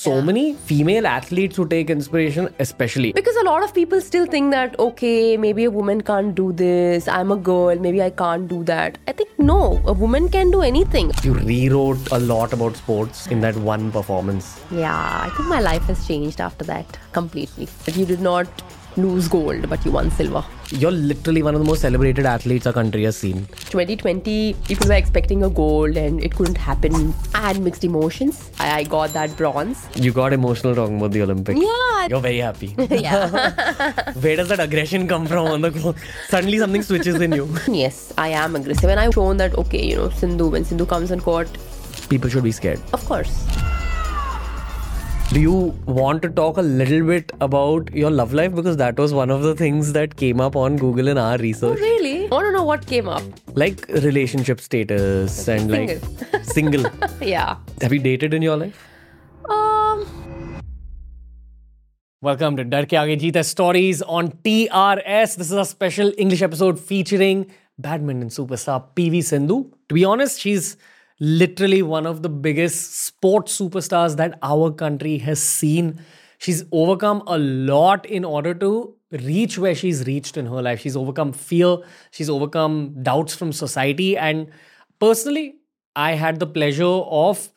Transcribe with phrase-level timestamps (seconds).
[0.00, 0.20] so Yeah.
[0.26, 3.12] many female athletes who take inspiration, especially.
[3.12, 7.08] Because a lot of people still think that, okay, maybe a woman can't do this,
[7.16, 8.96] I'm a girl, maybe I can't do that.
[9.06, 11.12] I think no, a woman can do anything.
[11.22, 14.50] You rewrote a lot about sports in that one performance.
[14.70, 17.68] Yeah, I think my life has changed after that completely.
[17.84, 18.46] But you did not
[18.96, 20.44] lose gold, but you won silver.
[20.70, 23.46] You're literally one of the most celebrated athletes our country has seen.
[23.70, 27.14] 2020, people were expecting a gold and it couldn't happen.
[27.34, 28.50] I had mixed emotions.
[28.58, 29.86] I, I got that bronze.
[29.96, 31.60] You got emotional talking about the Olympics.
[31.60, 32.06] Yeah.
[32.08, 32.74] You're very happy.
[32.90, 34.12] Yeah.
[34.20, 35.96] Where does that aggression come from on the court?
[36.28, 37.48] Suddenly something switches in you.
[37.68, 38.90] yes, I am aggressive.
[38.90, 41.48] And I've shown that, okay, you know, Sindhu, when Sindhu comes on court,
[42.08, 42.80] People should be scared.
[42.92, 43.46] of course.
[45.32, 45.52] Do you
[45.86, 48.52] want to talk a little bit about your love life?
[48.52, 51.78] Because that was one of the things that came up on Google in our research.
[51.78, 52.26] Oh, Really?
[52.26, 53.22] I want to know what came up.
[53.54, 56.00] Like relationship status and like
[56.42, 56.84] single.
[57.20, 57.56] Yeah.
[57.80, 58.84] Have you dated in your life?
[59.48, 60.04] Um,
[62.20, 65.36] Welcome to Darr Ke Aage Jeet Hai Stories on TRS.
[65.36, 67.46] This is a special English episode featuring
[67.78, 69.70] badminton superstar PV Sindhu.
[69.90, 70.76] To be honest, she's
[71.20, 76.00] literally one of the biggest sports superstars that our country has seen.
[76.38, 80.80] She's overcome a lot in order to reach where she's reached in her life.
[80.80, 81.76] She's overcome fear,
[82.10, 84.16] she's overcome doubts from society.
[84.16, 84.48] And
[84.98, 85.56] personally,
[85.94, 87.50] I had the pleasure of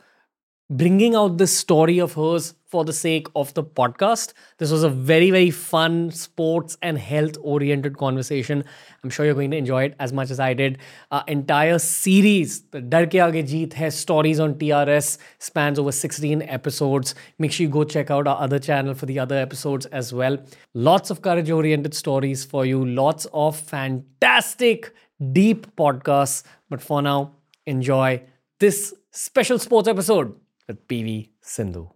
[0.69, 4.33] bringing out this story of hers for the sake of the podcast.
[4.57, 8.63] This was a very, very fun sports and health oriented conversation.
[9.03, 10.79] I'm sure you're going to enjoy it as much as I did.
[11.11, 17.13] Our entire series, the Darr Ke Aage Jeet Stories on TRS, spans over 16 episodes.
[17.37, 20.39] Make sure you go check out our other channel for the other episodes as well.
[20.73, 24.93] Lots of courage oriented stories for you, lots of fantastic,
[25.31, 26.41] deep podcasts.
[26.71, 27.33] But for now,
[27.67, 28.23] enjoy
[28.59, 30.33] this special sports episode
[30.67, 31.92] with PV Sindhu.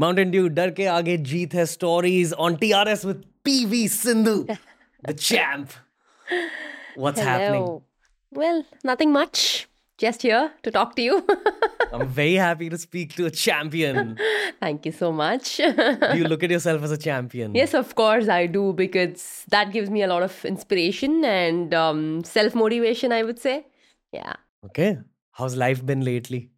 [0.00, 4.46] Mountain Dew, Darr Ke Aage Jeet Hai Stories on TRS with PV Sindhu,
[5.06, 5.72] the champ.
[6.94, 7.82] What's happening?
[8.30, 9.66] Well, nothing much.
[9.98, 11.26] Just here to talk to you.
[11.92, 14.16] I'm very happy to speak to a champion.
[14.60, 15.58] Thank you so much.
[15.58, 17.54] Do you look at yourself as a champion?
[17.54, 22.24] yes, of course I do because that gives me a lot of inspiration and um,
[22.24, 23.66] self motivation, I would say.
[24.12, 24.32] Yeah.
[24.64, 24.96] Okay.
[25.32, 26.48] How's life been lately?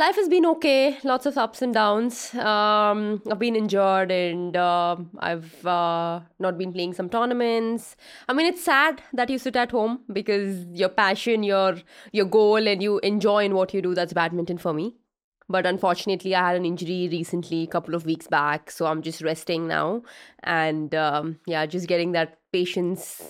[0.00, 2.34] Life has been okay, lots of ups and downs.
[2.34, 7.96] Um, I've been injured and uh, I've uh, not been playing some tournaments.
[8.26, 11.76] I mean, it's sad that you sit at home because your passion, your
[12.12, 13.94] your goal, and you enjoy in what you do.
[13.94, 14.96] That's badminton for me.
[15.50, 19.20] But unfortunately, I had an injury recently, a couple of weeks back, so I'm just
[19.20, 20.02] resting now,
[20.42, 23.22] and um, yeah, just getting that patience.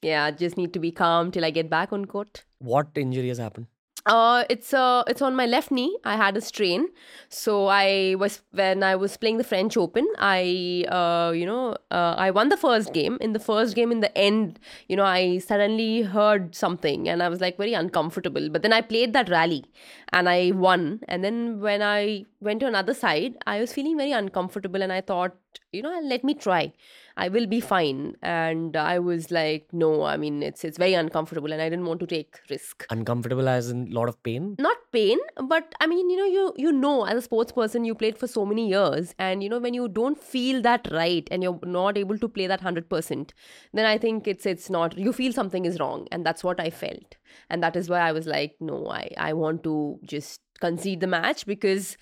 [0.00, 2.44] Yeah, just need to be calm till I get back on court.
[2.58, 3.66] What injury has happened?
[4.06, 5.98] Uh, it's uh, it's on my left knee.
[6.04, 6.86] I had a strain,
[7.28, 10.06] so I was when I was playing the French Open.
[10.16, 13.18] I uh, you know uh, I won the first game.
[13.20, 17.28] In the first game, in the end, you know, I suddenly heard something, and I
[17.28, 18.48] was like very uncomfortable.
[18.48, 19.64] But then I played that rally,
[20.12, 21.00] and I won.
[21.08, 25.00] And then when I went to another side, I was feeling very uncomfortable, and I
[25.00, 25.34] thought,
[25.72, 26.72] you know, let me try.
[27.16, 28.16] I will be fine.
[28.22, 32.00] And I was like, no, I mean, it's it's very uncomfortable, and I didn't want
[32.00, 34.56] to take risk Uncomfortable as in lot of pain?
[34.58, 35.18] not pain
[35.48, 38.26] but i mean you know you you know as a sports person you played for
[38.26, 41.98] so many years and you know when you don't feel that right and you're not
[41.98, 43.30] able to play that 100%
[43.72, 46.70] then i think it's it's not you feel something is wrong and that's what i
[46.70, 47.16] felt
[47.50, 51.06] and that is why i was like no i i want to just concede the
[51.06, 51.96] match because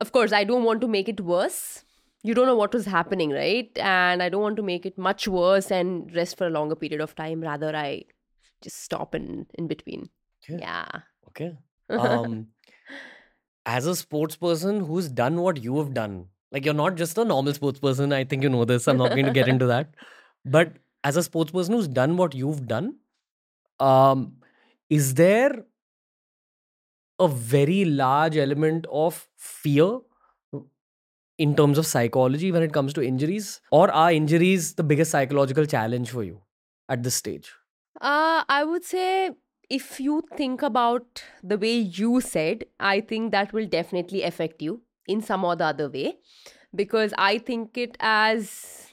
[0.00, 1.84] of course i don't want to make it worse
[2.22, 5.26] you don't know what was happening right and i don't want to make it much
[5.28, 8.02] worse and rest for a longer period of time rather i
[8.62, 10.08] just stop in in between
[10.48, 10.58] Yeah.
[10.60, 11.56] yeah Okay.
[12.04, 12.48] Um,
[13.66, 17.24] as a sports person who's done what you have done, like you're not just a
[17.24, 18.12] normal sports person.
[18.12, 18.88] I think you know this.
[18.88, 19.94] I'm not going to get into that.
[20.44, 20.72] But
[21.04, 22.94] as a sports person who's done what you've done,
[23.78, 24.36] um,
[24.88, 25.64] is there
[27.18, 29.98] a very large element of fear
[31.40, 33.60] in terms of psychology when it comes to injuries?
[33.70, 36.40] Or are injuries the biggest psychological challenge for you
[36.88, 37.50] at this stage?
[38.00, 39.30] Uh, I would say
[39.70, 44.82] if you think about the way you said, I think that will definitely affect you
[45.08, 46.18] in some or the other way
[46.74, 48.89] because I think it as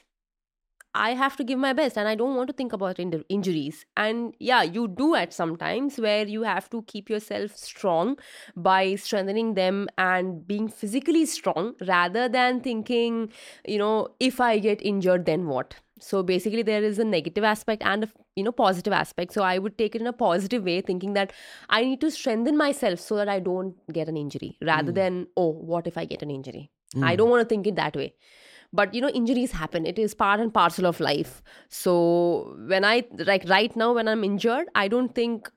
[0.98, 3.86] I have to give my best and I don't want to think about in- injuries.
[3.96, 8.16] And yeah, you do at some times where you have to keep yourself strong
[8.56, 13.32] by strengthening them and being physically strong rather than thinking,
[13.66, 15.76] you know, if I get injured, then what?
[16.00, 19.32] So basically, there is a negative aspect and a you know positive aspect.
[19.32, 21.32] So I would take it in a positive way, thinking that
[21.68, 25.00] I need to strengthen myself so that I don't get an injury, rather hmm.
[25.00, 26.70] than oh, what if I get an injury?
[27.02, 27.16] I hmm.
[27.16, 28.14] don't want to think it that way
[28.72, 29.86] but you know injuries happen.
[29.86, 31.42] It is part and parcel of life.
[31.68, 35.50] So when i like right now when i'm injured i don't think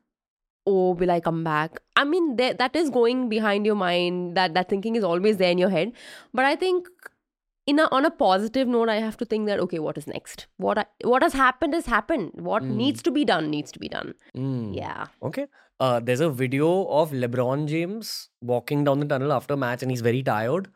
[0.66, 1.80] oh will i come back?
[1.96, 4.36] I mean that that is going behind your mind.
[4.38, 5.94] That that thinking is always there in your head.
[6.34, 6.88] But i think
[7.68, 10.48] in a, on a positive note i have to think that okay what is next?
[10.58, 12.32] What I, what has happened has happened.
[12.36, 14.14] What needs to be done needs to be done.
[14.36, 14.76] Mm.
[14.76, 15.08] yeah.
[15.22, 15.48] Okay.
[15.80, 19.90] Uh, there's a video of LeBron James walking down the tunnel after a match and
[19.90, 20.68] he's very tired.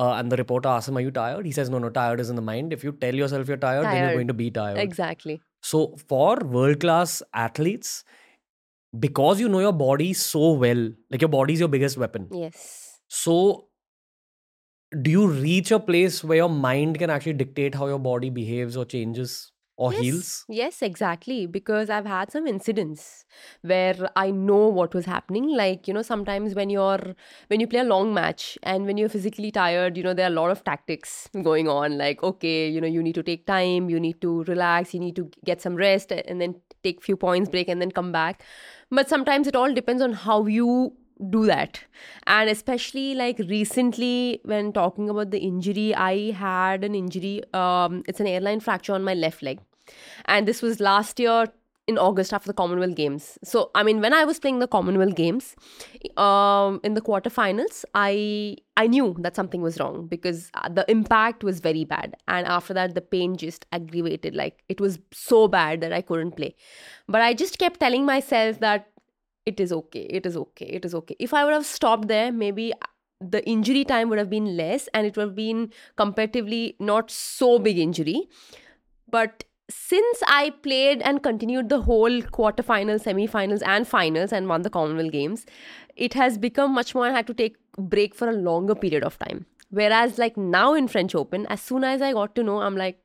[0.00, 1.46] Uh, and the reporter asks him, Are you tired?
[1.46, 2.72] He says, No, no, tired is in the mind.
[2.72, 4.78] If you tell yourself you're tired, then you're going to be tired.
[4.78, 5.80] exactly So,
[6.12, 8.04] for world class athletes,
[9.06, 12.28] because you know your body so well, like your body is your biggest weapon.
[12.44, 12.64] yes
[13.08, 13.34] So,
[15.02, 18.76] do you reach a place where your mind can actually dictate how your body behaves
[18.76, 20.44] or changes or yes, heals?
[20.48, 21.46] Yes, exactly.
[21.46, 23.24] Because I've had some incidents
[23.62, 25.48] where I know what was happening.
[25.48, 27.16] Like, you know, sometimes when you're
[27.48, 30.32] when you play a long match and when you're physically tired, you know, there are
[30.32, 31.96] a lot of tactics going on.
[31.96, 35.16] Like, okay, you know, you need to take time, you need to relax, you need
[35.16, 38.42] to get some rest and then take few points break and then come back.
[38.90, 40.92] But sometimes it all depends on how you
[41.28, 41.84] do that
[42.26, 48.20] and especially like recently when talking about the injury i had an injury um it's
[48.20, 49.60] an hairline fracture on my left leg
[50.26, 51.46] and this was last year
[51.90, 53.38] in august after the commonwealth games.
[53.42, 55.54] So i mean when i was playing the commonwealth games
[56.16, 58.12] um in the quarterfinals i
[58.82, 62.14] i knew that something was wrong because uh, the impact was very bad.
[62.28, 64.34] And after that the pain just aggravated.
[64.34, 66.54] Like it was so bad that i couldn't play.
[67.08, 68.88] But i just kept telling myself that
[69.46, 71.16] it is okay it is okay it is okay.
[71.18, 72.72] If i would have stopped there maybe
[73.20, 77.58] the injury time would have been less and it would have been comparatively not so
[77.58, 78.28] big injury.
[79.10, 84.70] But since i played and continued the whole quarterfinals semi-finals and finals and won the
[84.70, 85.46] commonwealth games
[85.96, 89.18] it has become much more i had to take break for a longer period of
[89.18, 89.46] time.
[89.70, 93.00] Whereas like now in french open as soon as i got to know i'm like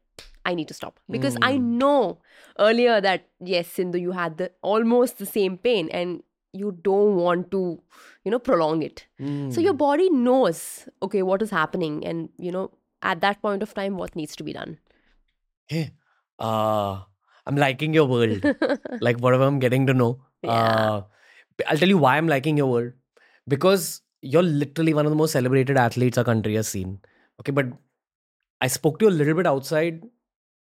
[0.45, 0.99] I need to stop.
[1.09, 1.77] Because I hmm.
[1.79, 2.19] know
[2.59, 6.21] earlier that yes, Sindhu, you had the almost the same pain and
[6.53, 7.81] you don't want to,
[8.23, 9.07] you know, prolong it.
[9.51, 9.77] So your hmm.
[9.77, 12.71] body knows, okay, what is happening, and you know,
[13.01, 14.77] at that point of time, what needs to be done.
[15.67, 15.91] Hey,
[16.39, 17.01] uh,
[17.45, 18.43] I'm liking your world.
[19.01, 20.21] like whatever I'm getting to know.
[20.43, 21.01] Uh,
[21.67, 22.93] I'll tell you why I'm liking your world.
[23.47, 26.99] Because you're literally one of the most celebrated athletes our country has seen.
[27.39, 27.67] Okay, but
[28.61, 30.03] I spoke to you a little bit outside,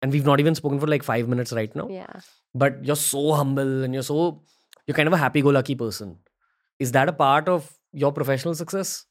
[0.02, 1.88] and we've not even spoken for like five minutes right now.
[1.90, 2.20] Yeah.
[2.54, 4.42] But you're so humble and you're so
[4.86, 6.18] you're kind of a happy-go-lucky person.
[6.80, 9.06] Is that a part of your professional success?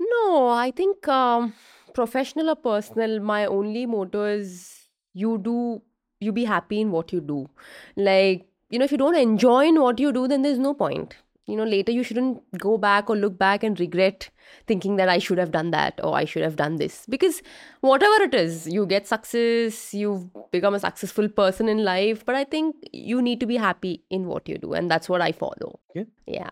[0.00, 1.54] No, I think um,
[1.94, 4.81] professional or personal, my only motto is
[5.14, 5.82] you do,
[6.20, 7.48] you be happy in what you do.
[7.96, 11.16] Like, you know, if you don't enjoy in what you do, then there's no point.
[11.46, 14.30] You know, later you shouldn't go back or look back and regret
[14.66, 17.04] thinking that I should have done that or I should have done this.
[17.08, 17.42] Because
[17.80, 22.24] whatever it is, you get success, you've become a successful person in life.
[22.24, 24.72] But I think you need to be happy in what you do.
[24.72, 25.80] And that's what I follow.
[25.94, 26.04] Yeah.
[26.26, 26.50] Yeah.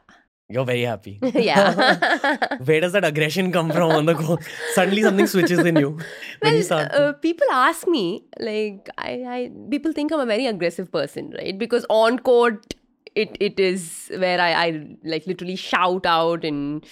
[0.51, 1.19] You're very happy.
[1.35, 2.37] yeah.
[2.65, 4.39] Where does that aggression come from on the go?
[4.75, 5.91] Suddenly something switches in you
[6.41, 6.93] when you start.
[6.93, 11.57] uh, people ask me like I, I people think i'm a very aggressive person right
[11.59, 12.75] because on court
[13.15, 16.85] it it is where I, I like literally shout out and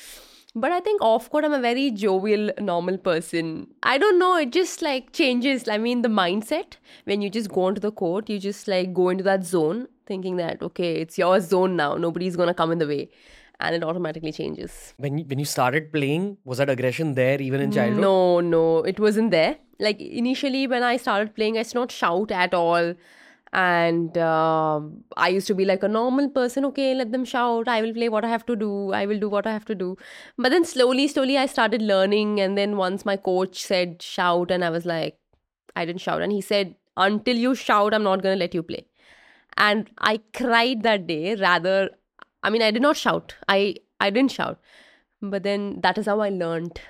[0.54, 4.50] but i think off court i'm a very jovial normal person i don't know it
[4.52, 8.38] just like changes i mean the mindset when you just go onto the court you
[8.38, 12.54] just like go into that zone thinking that okay it's your zone now nobody's gonna
[12.54, 13.08] come in the way
[13.60, 17.60] and it automatically changes when you, when you started playing, was that aggression there even
[17.60, 18.00] in childhood?
[18.00, 19.56] no, no, it wasn't there.
[19.80, 22.94] Like initially, when I started playing, I used to not shout at all.
[23.50, 26.64] And um I used to be like a normal person.
[26.66, 27.68] Okay, let them shout.
[27.68, 28.92] I will play what I have to do.
[28.92, 29.96] I will do what I have to do.
[30.36, 32.40] But then slowly, slowly, I started learning.
[32.40, 35.16] And then once my coach said shout, and I was like,
[35.76, 36.20] I didn't shout.
[36.20, 38.84] And he said, until you shout, I'm not going to let you play.
[39.56, 41.34] And I cried that day.
[41.36, 41.90] Rather,
[42.42, 43.34] I mean, I did not shout.
[43.48, 44.60] I I didn't shout.
[45.20, 46.80] But then that is how I learned.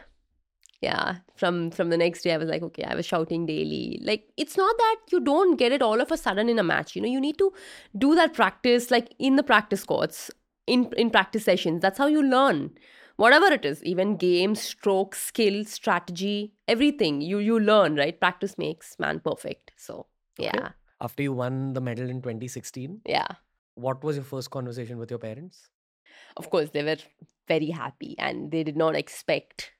[0.80, 4.00] Yeah from from the next day i was like okay i was shouting daily.
[4.04, 6.94] Like it's not that you don't get it all of a sudden in a match
[6.94, 7.08] you know?
[7.08, 7.52] You need to
[7.96, 10.30] do that practice like in the practice courts
[10.68, 11.82] in in practice sessions.
[11.82, 12.70] That's how you learn.
[13.16, 18.20] Whatever it is even games stroke skill strategy everything you you learn right?
[18.20, 19.72] Practice makes man perfect.
[19.76, 20.06] So
[20.38, 20.70] yeah.
[21.00, 23.26] After you won the medal in 2016, yeah
[23.78, 25.68] what was your first conversation with your parents?
[26.36, 26.96] of course they were
[27.46, 29.72] very happy and they did not expect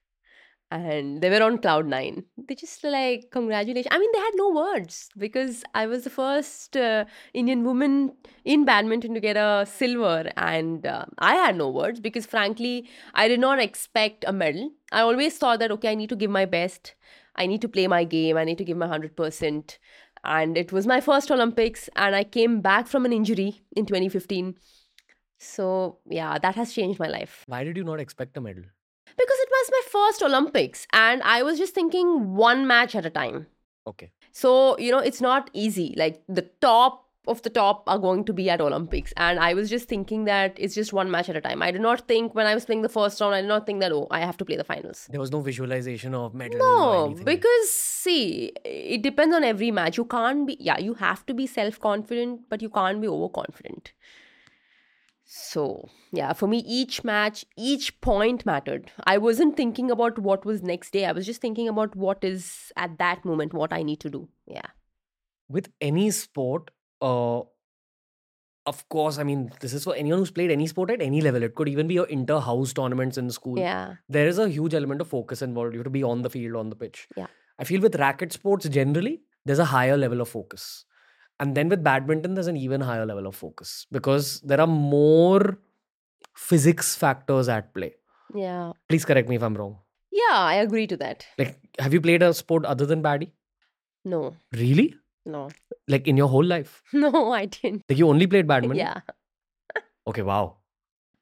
[0.71, 2.25] and they were on cloud nine.
[2.37, 6.77] They just like congratulations i mean they had no words because i was the first
[6.77, 8.13] uh, indian woman
[8.45, 13.29] in badminton to get a silver and uh, i had no words because frankly i
[13.29, 14.71] did not expect a medal.
[14.93, 16.95] I always thought that okay i need to give my best.
[17.37, 18.37] I need to play my game.
[18.37, 19.79] I need to give my 100%
[20.25, 24.55] and it was my first olympics and i came back from an injury in 2015
[25.39, 28.65] so yeah that has changed my life Why did you not expect a medal?
[29.07, 33.11] because it was my first olympics and i was just thinking one match at a
[33.11, 33.47] time
[33.87, 34.11] Okay.
[34.33, 38.33] so you know it's not easy like the top of the top are going to
[38.33, 39.13] be at olympics.
[39.17, 41.63] And i was just thinking that it's just one match at a time.
[41.63, 43.81] I did not think when i was playing the first round i did not think
[43.81, 45.07] that oh i have to play the finals.
[45.11, 49.99] There was no visualization of medal no because see it depends on every match.
[49.99, 53.93] You can't be yeah you have to be self confident but you can't be overconfident.
[55.25, 58.91] So yeah for me each match each point mattered.
[59.05, 61.05] I wasn't thinking about what was next day.
[61.05, 64.29] I was just thinking about what is at that moment what i need to do.
[64.47, 64.75] Yeah.
[65.49, 66.71] With any sport,
[67.03, 67.41] uh,
[68.67, 71.43] of course, I mean, this is for anyone who's played any sport at any level.
[71.43, 73.59] It could even be your inter house tournaments in school.
[73.59, 75.73] yeah There is a huge element of focus involved.
[75.75, 77.09] You have to be on the field, on the pitch.
[77.17, 77.29] Yeah.
[77.59, 80.85] I feel with racket sports generally, there's a higher level of focus.
[81.41, 85.59] And then with badminton, there's an even higher level of focus because there are more
[86.37, 87.95] physics factors at play.
[88.35, 89.77] yeah Please correct me if I'm wrong.
[90.13, 93.31] yeah i agree to that Like, have you played a sport other than baddie?
[94.05, 94.21] no
[94.53, 94.95] Really?
[95.29, 95.49] No
[95.95, 96.83] Like in your whole life?
[96.93, 98.79] no i didn't Like you only played badminton?
[98.79, 99.01] yeah
[100.09, 100.57] Okay, wow.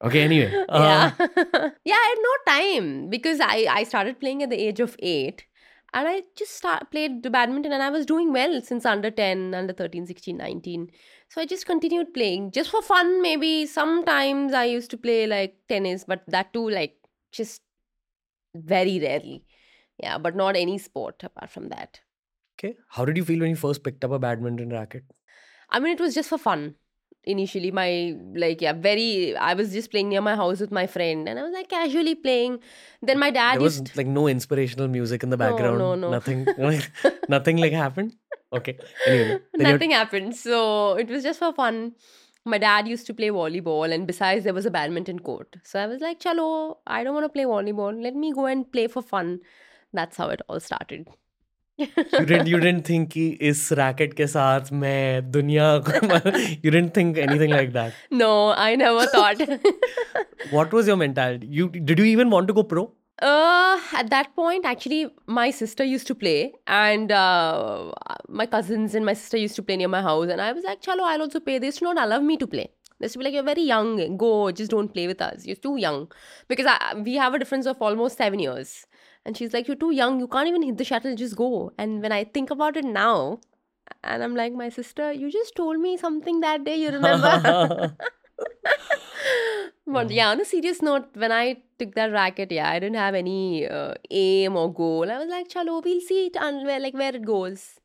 [0.01, 0.53] Okay, anyway.
[0.69, 1.11] uh, yeah
[1.91, 5.43] yeah i had no time because i i started playing at the age of 8
[5.93, 9.73] and i just start, played badminton and i was doing well since under 10 under
[9.73, 10.87] 13 16 19
[11.29, 15.55] so i just continued playing just for fun maybe sometimes i used to play like
[15.67, 16.95] tennis but that too like
[17.31, 17.61] just
[18.73, 19.43] very rarely
[20.03, 22.01] yeah but not any sport apart from that
[22.57, 22.75] Okay.
[22.89, 25.03] How did you feel when you first picked up a badminton racket?
[25.69, 26.75] I mean, it was just for fun.
[27.23, 29.35] Initially, my like yeah, very.
[29.35, 32.15] I was just playing near my house with my friend, and I was like casually
[32.15, 32.59] playing.
[33.01, 33.97] Then my dad there was used.
[33.97, 35.77] like no inspirational music in the background.
[35.77, 36.07] no, no.
[36.07, 36.11] no.
[36.11, 36.47] Nothing.
[36.57, 36.89] like,
[37.27, 38.15] nothing like happened.
[38.53, 38.77] Okay.
[39.05, 39.39] Anyway.
[39.57, 41.95] Nothing happened, so it was just for fun.
[42.45, 45.57] My dad used to play volleyball, and besides, there was a badminton court.
[45.63, 48.01] So I was like, "Chalo, I don't want to play volleyball.
[48.01, 49.41] Let me go and play for fun."
[49.91, 51.09] That's how it all started
[51.78, 56.00] you didn't you didn't think कि इस racket के साथ मैं दुनिया को
[56.64, 57.92] you didn't think anything like that.
[58.22, 58.32] No,
[58.64, 59.40] I never thought.
[60.50, 61.46] What was your mentality?
[61.60, 62.90] You did you even want to go pro?
[63.22, 67.92] Uh, at that point, actually, my sister used to play, and uh,
[68.28, 70.28] my cousins and my sister used to play near my house.
[70.28, 72.48] And I was like, "Chalo, I'll also play." They used to not allow me to
[72.54, 72.64] play.
[72.98, 74.16] They used to be like, "You're very young.
[74.16, 75.46] Go, just don't play with us.
[75.50, 76.00] You're too young."
[76.48, 78.74] Because I, we have a difference of almost seven years,
[79.27, 80.19] and she's like, "You're too young.
[80.25, 81.15] You can't even hit the shuttle.
[81.23, 83.39] Just go." And when I think about it now,
[84.03, 86.77] and I'm like, "My sister, you just told me something that day.
[86.85, 87.95] You remember?"
[89.87, 93.15] But yeah, on a serious note, when I took that racket, yeah, I didn't have
[93.15, 95.09] any uh, aim or goal.
[95.09, 97.79] I was like, "Chalo, we'll see it and where like where it goes."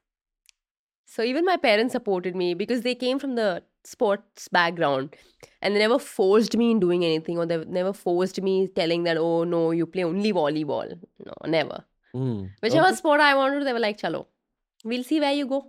[1.12, 5.16] So even my parents supported me because they came from the sports background,
[5.60, 9.18] and they never forced me in doing anything, or they never forced me telling that,
[9.24, 10.94] "Oh no, you play only volleyball."
[11.30, 11.80] No, never.
[12.14, 12.38] Hmm.
[12.62, 13.00] Whichever Okay.
[13.02, 14.22] sport I wanted, they were like, "Chalo,
[14.92, 15.60] we'll see where you go."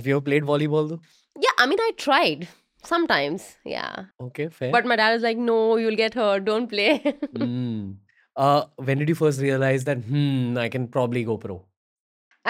[0.00, 1.00] Have you ever played volleyball though?
[1.46, 2.46] Yeah, I mean, I tried
[2.92, 3.48] sometimes.
[3.64, 4.70] Yeah, Okay, fair.
[4.76, 6.44] but my dad was like, "No, you'll get hurt.
[6.52, 6.92] Don't play."
[7.38, 7.92] Hmm.
[8.36, 11.56] Uh, when did you first realize that hmm I can probably go pro?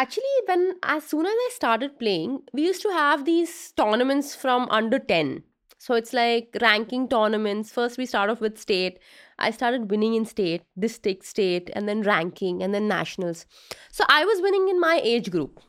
[0.01, 4.69] Actually, when as soon as I started playing, we used to have these tournaments from
[4.71, 5.43] under 10.
[5.79, 7.73] So it's like ranking tournaments.
[7.73, 9.01] First, we start off with state.
[9.41, 13.45] I started winning in state, district, state, and then ranking, and then nationals.
[13.91, 15.61] So I was winning in my age group.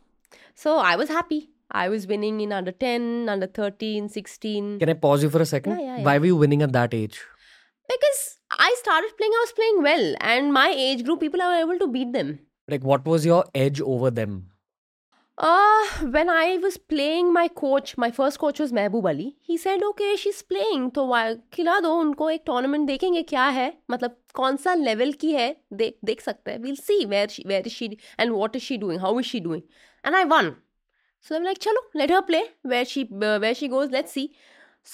[0.54, 1.50] So I was happy.
[1.72, 4.78] I was winning in under 10, under 13, 16.
[4.80, 5.80] Can I pause you for a second?
[5.80, 6.04] Yeah, yeah, yeah.
[6.04, 7.20] Why were you winning at that age?
[7.88, 10.16] Because I started playing, I was playing well.
[10.22, 12.40] And my age group, people are able to beat them.
[12.69, 14.51] Like, what was your edge over them?
[15.37, 19.37] Uh, when I was playing, my coach, my first coach was Mehboob Ali.
[19.41, 23.67] He said, "Okay, she's playing, तो why खिला दो उनको एक tournament देखेंगे क्या है
[23.91, 26.59] मतलब कौन सा level की है देख देख सकते हैं.
[26.59, 27.89] We'll see where she where is she
[28.19, 29.65] and what is she doing, how is she doing."
[30.05, 30.53] And I won.
[31.21, 32.45] So I'm like, "चलो, let her play.
[32.63, 34.29] Where she uh, where she goes, let's see."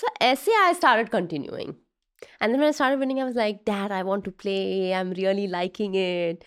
[0.00, 1.76] So ऐसे I started continuing.
[2.40, 4.94] And then when I started winning, I was like, Dad, I want to play.
[4.94, 6.44] I'm really liking it.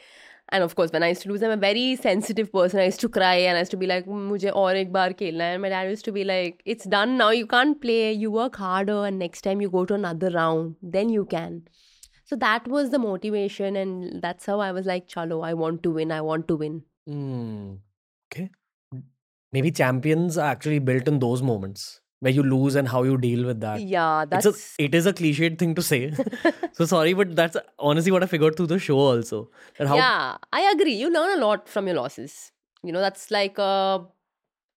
[0.51, 2.81] and of course, when I used to lose, I'm a very sensitive person.
[2.81, 5.49] I used to cry and I used to be like, "Mujhe aur ek baar khelna
[5.49, 7.29] hai." And my dad used to be like, "It's done now.
[7.39, 8.13] You can't play.
[8.23, 11.61] You work harder, and next time you go to another round, then you can."
[12.25, 15.95] So that was the motivation, and that's how I was like, "Chalo, I want to
[16.01, 16.17] win.
[16.21, 16.81] I want to win."
[17.13, 17.69] Hmm.
[18.33, 18.49] Okay.
[19.53, 21.87] Maybe champions are actually built in those moments
[22.21, 23.81] where you lose and how you deal with that.
[23.81, 24.47] Yeah, It's that's
[24.79, 26.13] a, it is a cliched thing to say.
[26.73, 29.51] so sorry, but that's honestly what I figured through the show also.
[29.79, 30.37] That how yeah.
[30.53, 30.95] I agree.
[30.95, 32.53] You learn a lot from your losses.
[32.83, 34.01] You know, that's like uh,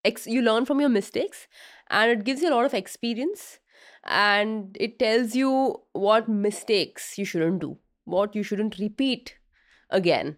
[0.05, 1.47] ex- you learn from your mistakes,
[1.89, 3.59] and it gives you a lot of experience,
[4.03, 9.35] and it tells you what mistakes you shouldn't do, what you shouldn't repeat
[9.89, 10.37] again.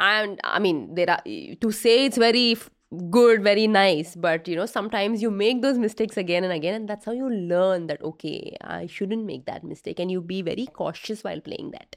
[0.00, 2.56] And I mean, there are to say it's very
[3.10, 6.88] good, very nice, but you know, sometimes you make those mistakes again and again, and
[6.88, 10.66] that's how you learn that okay, I shouldn't make that mistake, and you be very
[10.66, 11.96] cautious while playing that.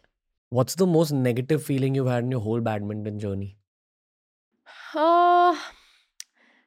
[0.50, 3.58] what's the most negative feeling you've had in your whole badminton journey?
[4.94, 5.56] Uh,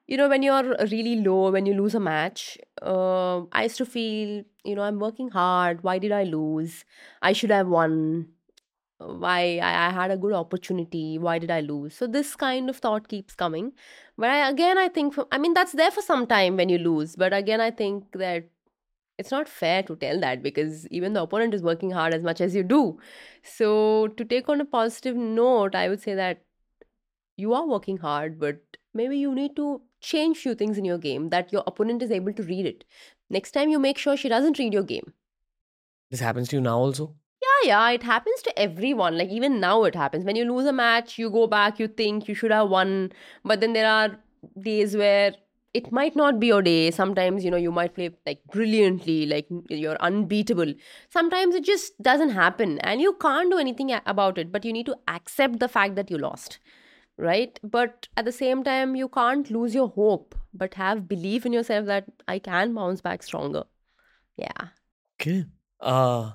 [0.06, 3.87] you know, when you're really low, when you lose a match, uh, I used to
[3.87, 5.82] feel, you know, I'm working hard.
[5.82, 6.85] Why did I lose?
[7.23, 8.28] I should have won.
[8.99, 11.19] Why I, had a good opportunity.
[11.19, 11.95] Why did I lose?
[11.95, 13.73] So this kind of thought keeps coming.
[14.17, 16.78] But I, again, I think, for, I mean, that's there for some time when you
[16.78, 17.14] lose.
[17.14, 18.49] But again, I think that
[19.17, 22.40] it's not fair to tell that because even the opponent is working hard as much
[22.40, 22.99] as you do.
[23.43, 26.43] So to take on a positive note, I would say that
[27.37, 28.57] you are working hard, but
[28.95, 32.33] maybe you need to change few things in your game that your opponent is able
[32.33, 32.85] to read it.
[33.31, 35.12] Next time you make sure she doesn't read your game.
[36.11, 37.14] This happens to you now also?
[37.64, 39.18] Yeah, it happens to everyone.
[39.18, 40.24] Like even now it happens.
[40.24, 43.12] When you lose a match, you go back, you think you should have won,
[43.44, 44.18] but then there are
[44.62, 45.34] days where
[45.74, 46.90] it might not be your day.
[46.90, 50.72] Sometimes, you know, you might play like brilliantly, like you're unbeatable.
[51.10, 54.86] Sometimes it just doesn't happen and you can't do anything about it, but you need
[54.86, 56.58] to accept the fact that you lost.
[57.16, 57.58] Right?
[57.64, 61.86] But at the same time, you can't lose your hope, but have belief in yourself
[61.86, 63.64] that I can bounce back stronger.
[64.36, 64.68] Yeah.
[65.20, 65.46] Okay.
[65.80, 66.32] Uh,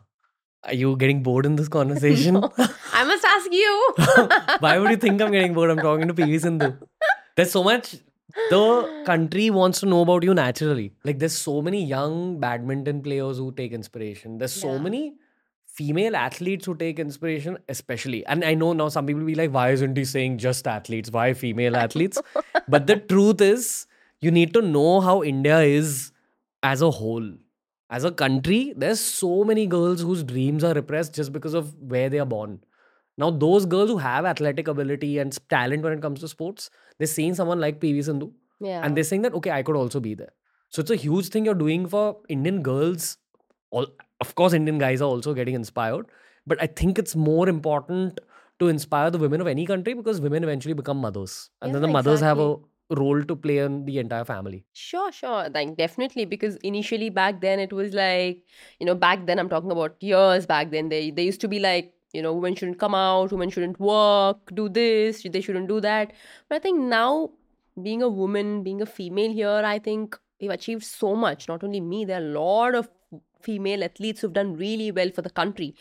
[0.65, 2.35] are you getting bored in this conversation?
[2.35, 2.51] No.
[2.93, 3.93] I must ask you.
[4.59, 5.69] Why would you think I'm getting bored?
[5.71, 6.73] I'm talking to PV Sindhu.
[7.35, 7.95] There's so much
[8.49, 10.93] the country wants to know about you naturally.
[11.03, 14.37] Like there's so many young badminton players who take inspiration.
[14.37, 14.79] There's so Yeah.
[14.79, 15.13] many
[15.65, 18.25] female athletes who take inspiration, especially.
[18.25, 21.11] And I know now some people will be like, why isn't he saying just athletes?
[21.11, 22.19] Why female athletes?
[22.67, 23.87] but the truth is,
[24.21, 26.11] you need to know how India is
[26.61, 27.27] as a whole.
[27.93, 32.09] As a country, there's so many girls whose dreams are repressed just because of where
[32.09, 32.59] they are born.
[33.17, 37.07] Now, those girls who have athletic ability and talent when it comes to sports, they're
[37.07, 38.81] seeing someone like PV Sindhu yeah.
[38.83, 40.33] and they're saying that, okay, I could also be there.
[40.69, 43.17] So it's a huge thing you're doing for Indian girls.
[43.69, 43.85] All,
[44.19, 46.07] of course, Indian guys are also getting inspired,
[46.47, 48.19] but I think it's more important
[48.59, 51.51] to inspire the women of any country because women eventually become mothers.
[51.61, 52.55] And then the Yeah, mothers have a.
[52.95, 54.65] role to play in the entire family.
[54.73, 55.49] Sure, sure.
[55.49, 58.43] Like definitely because initially back then it was like,
[58.79, 61.59] you know, back then I'm talking about years back then they they used to be
[61.59, 65.79] like, you know, women shouldn't come out, women shouldn't work, do this, they shouldn't do
[65.81, 66.13] that.
[66.47, 67.31] But I think now
[67.81, 71.47] being a woman, being a female here, I think we've achieved so much.
[71.47, 72.89] Not only me, there are a lot of
[73.41, 75.75] female athletes who've done really well for the country.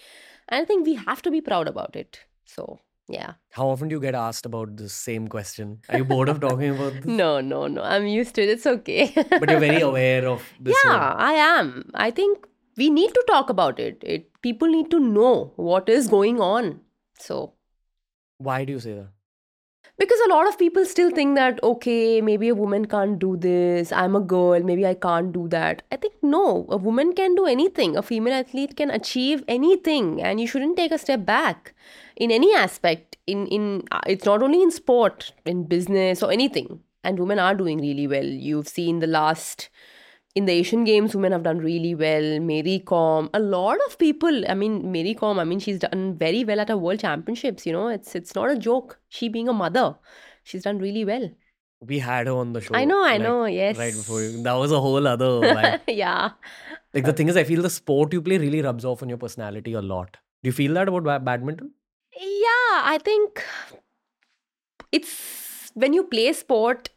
[0.49, 2.21] And I think we have to be proud about it.
[2.45, 3.33] So yeah.
[3.51, 5.81] How often do you get asked about the same question?
[5.89, 7.05] Are you bored of talking about this?
[7.05, 7.83] No, no, no.
[7.83, 8.49] I'm used to it.
[8.49, 9.13] It's okay.
[9.15, 10.77] But you're very aware of this.
[10.85, 12.47] yeah i am i think
[12.83, 16.71] we need to talk about it it people need to know what is going on
[17.27, 17.41] so
[18.47, 19.09] Why do you say that?
[19.99, 23.93] Because a lot of people still think that okay maybe a woman can't do this
[23.93, 25.83] i'm a girl maybe i can't do that.
[25.93, 27.97] I think no a woman can do anything.
[27.97, 31.75] A female athlete can achieve anything and you shouldn't take a step back
[32.17, 36.81] in any aspect in in uh, it's not only in sport in business or anything.
[37.05, 38.25] And women are doing really well.
[38.25, 39.69] You've seen the last
[40.35, 42.41] in the Asian Games, women have done really well.
[42.41, 44.49] Mary Kom, a lot of people.
[44.49, 45.39] I mean, Mary Kom.
[45.39, 47.67] I mean, she's done very well at her World Championships.
[47.67, 48.99] You know, it's it's not a joke.
[49.09, 49.97] She being a mother,
[50.43, 51.31] she's done really well.
[51.81, 52.75] We had her on the show.
[52.75, 53.45] I know, I like, know.
[53.45, 53.77] Yes.
[53.77, 54.43] Right before you.
[54.43, 55.81] That was a whole other vibe.
[55.89, 56.31] yeah.
[56.95, 59.19] like the thing is, I feel the sport you play really rubs off on your
[59.19, 60.17] personality a lot.
[60.43, 61.73] Do you feel that about badminton?
[62.17, 63.45] Yeah, I think
[64.93, 66.91] it's when you play sport,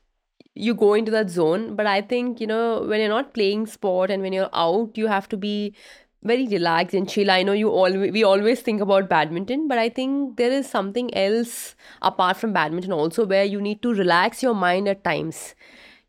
[0.56, 1.76] you go into that zone.
[1.76, 5.08] But I think, you know, when you're not playing sport and when you're out, you
[5.08, 5.76] have to be
[6.24, 7.30] very relaxed and chill.
[7.30, 11.14] I know you always we always think about badminton, but I think there is something
[11.16, 15.54] else apart from badminton also where you need to relax your mind at times.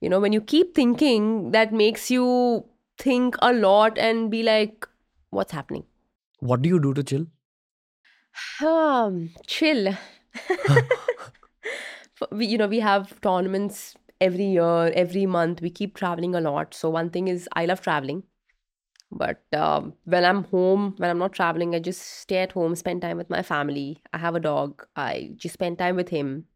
[0.00, 2.64] You know, when you keep thinking, that makes you
[2.98, 4.86] think a lot and be like,
[5.30, 5.84] what's happening?
[6.40, 7.26] What do you do to chill?
[8.62, 9.94] Um, chill.
[12.32, 15.60] You know, we have tournaments every year, every month.
[15.60, 16.74] We keep traveling a lot.
[16.74, 18.22] So one thing is, I love traveling.
[19.10, 23.02] But um, when I'm home, when I'm not traveling, I just stay at home, spend
[23.02, 24.02] time with my family.
[24.12, 24.86] I have a dog.
[24.96, 26.46] I just spend time with him.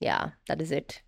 [0.00, 1.02] Yeah, that is it.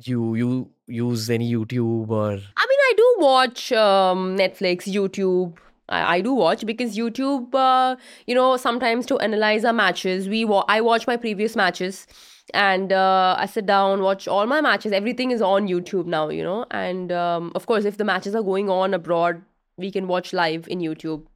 [0.00, 5.58] You you use any YouTube or I mean, I do watch um, Netflix, YouTube.
[5.88, 10.44] I, I do watch because YouTube, uh, you know, sometimes to analyze our matches, we
[10.44, 12.06] wa- I watch my previous matches
[12.52, 14.92] and uh, I sit down, watch all my matches.
[14.92, 16.66] Everything is on YouTube now, you know.
[16.70, 19.42] And um, of course, if the matches are going on abroad,
[19.76, 21.26] we can watch live in YouTube.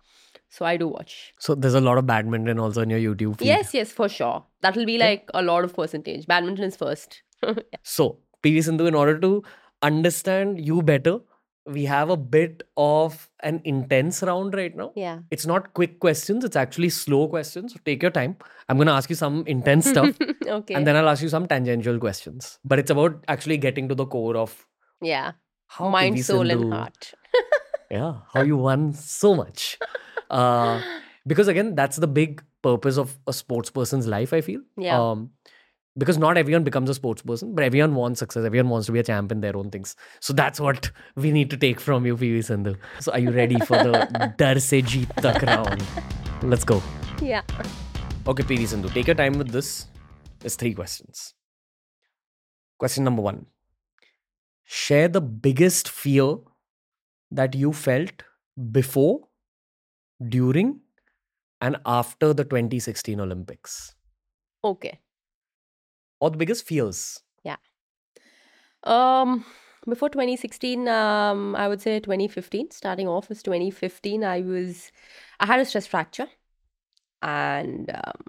[0.50, 1.34] So I do watch.
[1.38, 3.48] so there's a lot of badminton also in your YouTube feed.
[3.48, 4.44] Yes, yes, for sure.
[4.62, 6.26] That will be like a lot of percentage.
[6.26, 7.22] Badminton is first.
[7.82, 9.42] So, PV Sindhu, in order to
[9.82, 11.18] understand you better,
[11.68, 14.92] we have a bit of an intense round right now.
[14.96, 15.20] yeah.
[15.30, 17.74] It's not quick questions, it's actually slow questions.
[17.74, 18.36] So, take your time.
[18.68, 20.74] I'm going to ask you some intense stuff okay.
[20.74, 22.58] and then I'll ask you some tangential questions.
[22.64, 24.66] But it's about actually getting to the core of
[25.00, 25.32] yeah.
[25.66, 27.12] how Mind, soul, and heart.
[27.90, 29.78] Yeah, how you won so much.
[30.28, 30.82] Uh,
[31.26, 34.60] because again, that's the big purpose of a sports person's life, I feel.
[34.76, 35.00] Yeah.
[35.00, 35.30] Um,
[35.96, 38.44] because not everyone becomes a sports person, but everyone wants success.
[38.44, 39.96] Everyone wants to be a champ in their own things.
[40.20, 42.74] So that's what we need to take from you, PV Sindhu.
[43.00, 45.82] So are you ready for the Dar Se Jeet Tak round?
[46.42, 46.82] Let's go.
[47.20, 47.42] Yeah.
[48.26, 49.86] Okay, PV Sindhu, take your time with this.
[50.44, 51.34] It's three questions.
[52.78, 53.46] Question number one
[54.64, 56.36] Share the biggest fear
[57.30, 58.22] that you felt
[58.70, 59.20] before,
[60.28, 60.80] during,
[61.60, 63.94] and after the 2016 Olympics,
[64.64, 64.98] Okay.
[66.20, 67.20] Or the biggest fears.
[67.44, 67.56] Yeah.
[68.84, 69.44] Um,
[69.88, 72.70] before 2016, um, I would say 2015.
[72.70, 74.24] Starting off was 2015.
[74.24, 74.92] I was,
[75.40, 76.28] I had a stress fracture,
[77.22, 78.22] and um,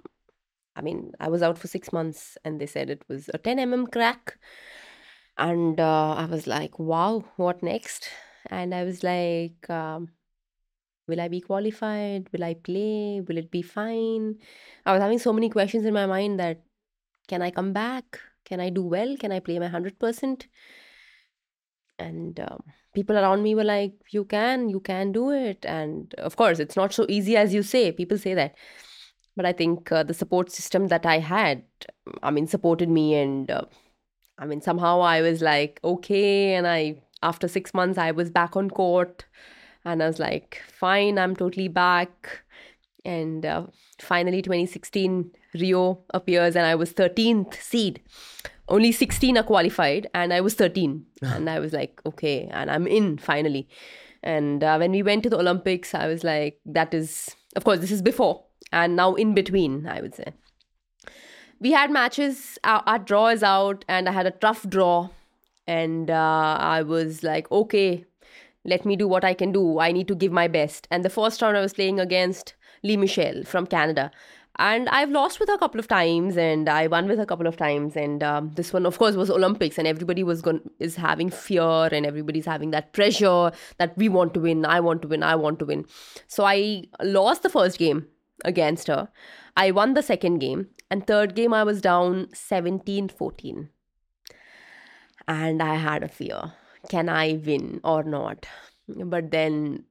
[0.76, 3.58] I mean, I was out for six months, and they said it was a 10
[3.58, 4.38] mm crack,
[5.36, 8.08] and uh, I was like, wow, what next?
[8.50, 10.08] And I was like, um,
[11.06, 12.28] will I be qualified?
[12.32, 13.20] Will I play?
[13.20, 14.38] Will it be fine?
[14.86, 16.62] I was having so many questions in my mind that
[17.30, 18.18] can I come back?
[18.44, 19.16] Can I do well?
[19.16, 20.46] Can I play my 100%?
[22.00, 25.64] And um, people around me were like, you can, you can do it.
[25.64, 27.92] And of course, it's not so easy as you say.
[27.92, 28.56] People say that.
[29.36, 31.62] But I think uh, the support system that I had,
[32.22, 33.14] I mean, supported me.
[33.14, 33.66] And uh,
[34.36, 36.54] I mean, somehow I was like, okay.
[36.54, 39.24] And I, after six months, I was back on court.
[39.84, 42.42] And I was like, fine, I'm totally back.
[43.04, 43.66] And uh,
[44.00, 48.00] finally, 2016, Rio appears, and I was 13th seed.
[48.68, 51.04] Only 16 are qualified, and I was 13.
[51.22, 53.68] and I was like, okay, and I'm in finally.
[54.22, 57.80] And uh, when we went to the Olympics, I was like, that is, of course,
[57.80, 60.32] this is before and now in between, I would say.
[61.58, 65.10] We had matches, our, our draw is out, and I had a tough draw.
[65.66, 68.04] And uh, I was like, okay,
[68.64, 69.78] let me do what I can do.
[69.78, 70.88] I need to give my best.
[70.90, 74.10] And the first round I was playing against Lee Michelle from Canada.
[74.56, 77.26] And I've lost with her a couple of times, and I won with her a
[77.26, 77.96] couple of times.
[77.96, 81.88] And um, this one, of course, was Olympics, and everybody was going is having fear,
[81.92, 85.36] and everybody's having that pressure that we want to win, I want to win, I
[85.36, 85.86] want to win.
[86.26, 88.08] So I lost the first game
[88.44, 89.08] against her.
[89.56, 93.68] I won the second game, and third game I was down 17-14.
[95.28, 96.52] And I had a fear.
[96.88, 98.46] Can I win or not?
[98.88, 99.84] But then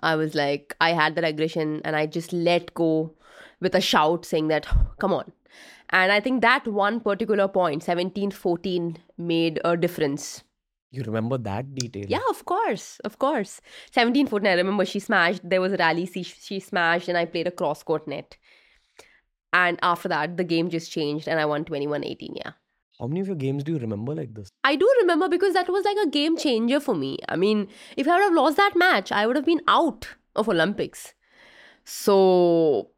[0.00, 3.14] I was like, I had that aggression and I just let go
[3.64, 5.32] with a shout saying that, oh, come on.
[5.90, 10.44] And I think that one particular point, 17 14, made a difference.
[10.92, 12.06] You remember that detail?
[12.08, 13.60] Yeah, of course, of course.
[13.90, 15.40] 17 14, I remember she smashed.
[15.42, 18.36] There was a rally, she, she smashed, and I played a cross court net.
[19.52, 22.34] And after that, the game just changed and I won 21 18.
[22.36, 22.52] Yeah.
[23.00, 24.48] How many of your games do you remember like this?
[24.62, 27.18] I do remember because that was like a game changer for me.
[27.28, 30.48] I mean, if I would have lost that match, I would have been out of
[30.48, 31.14] Olympics.
[31.84, 32.90] So,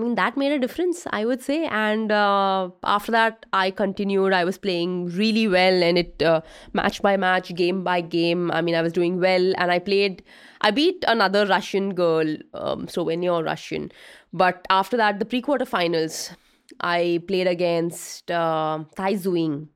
[0.00, 1.66] I mean, that made a difference, I would say.
[1.66, 4.32] And uh, after that, I continued.
[4.32, 6.40] I was playing really well, and it uh,
[6.72, 8.50] match by match, game by game.
[8.50, 10.22] I mean, I was doing well, and I played.
[10.62, 13.92] I beat another Russian girl, um, Slovenia Russian.
[14.32, 16.34] But after that, the pre quarterfinals,
[16.80, 19.68] I played against uh, Tai Tzu-ying,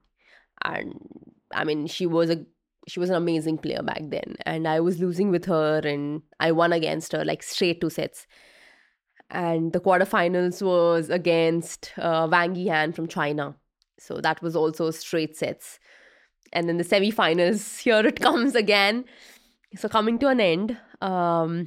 [0.65, 0.95] and
[1.53, 2.47] I mean, she was a
[2.89, 6.53] she was an amazing player back then, and I was losing with her, and I
[6.53, 8.27] won against her like straight two sets.
[9.35, 13.57] And the quarterfinals was against uh, Wang Yihan from China,
[13.99, 15.81] so that was also straight sets.
[16.53, 19.05] And then the semifinals, here it comes again.
[19.75, 21.66] So coming to an end, um,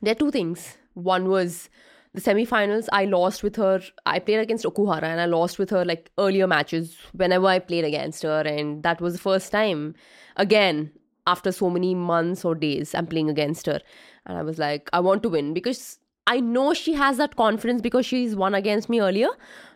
[0.00, 0.78] there are two things.
[0.94, 1.68] One was
[2.14, 2.88] the semi-finals.
[2.92, 3.82] I lost with her.
[4.06, 7.84] I played against Okuhara, and I lost with her like earlier matches whenever I played
[7.84, 9.94] against her, and that was the first time.
[10.36, 10.92] Again,
[11.26, 13.80] after so many months or days, I'm playing against her,
[14.24, 15.99] and I was like, I want to win because
[16.32, 19.30] I know she has that confidence because she's won against me earlier.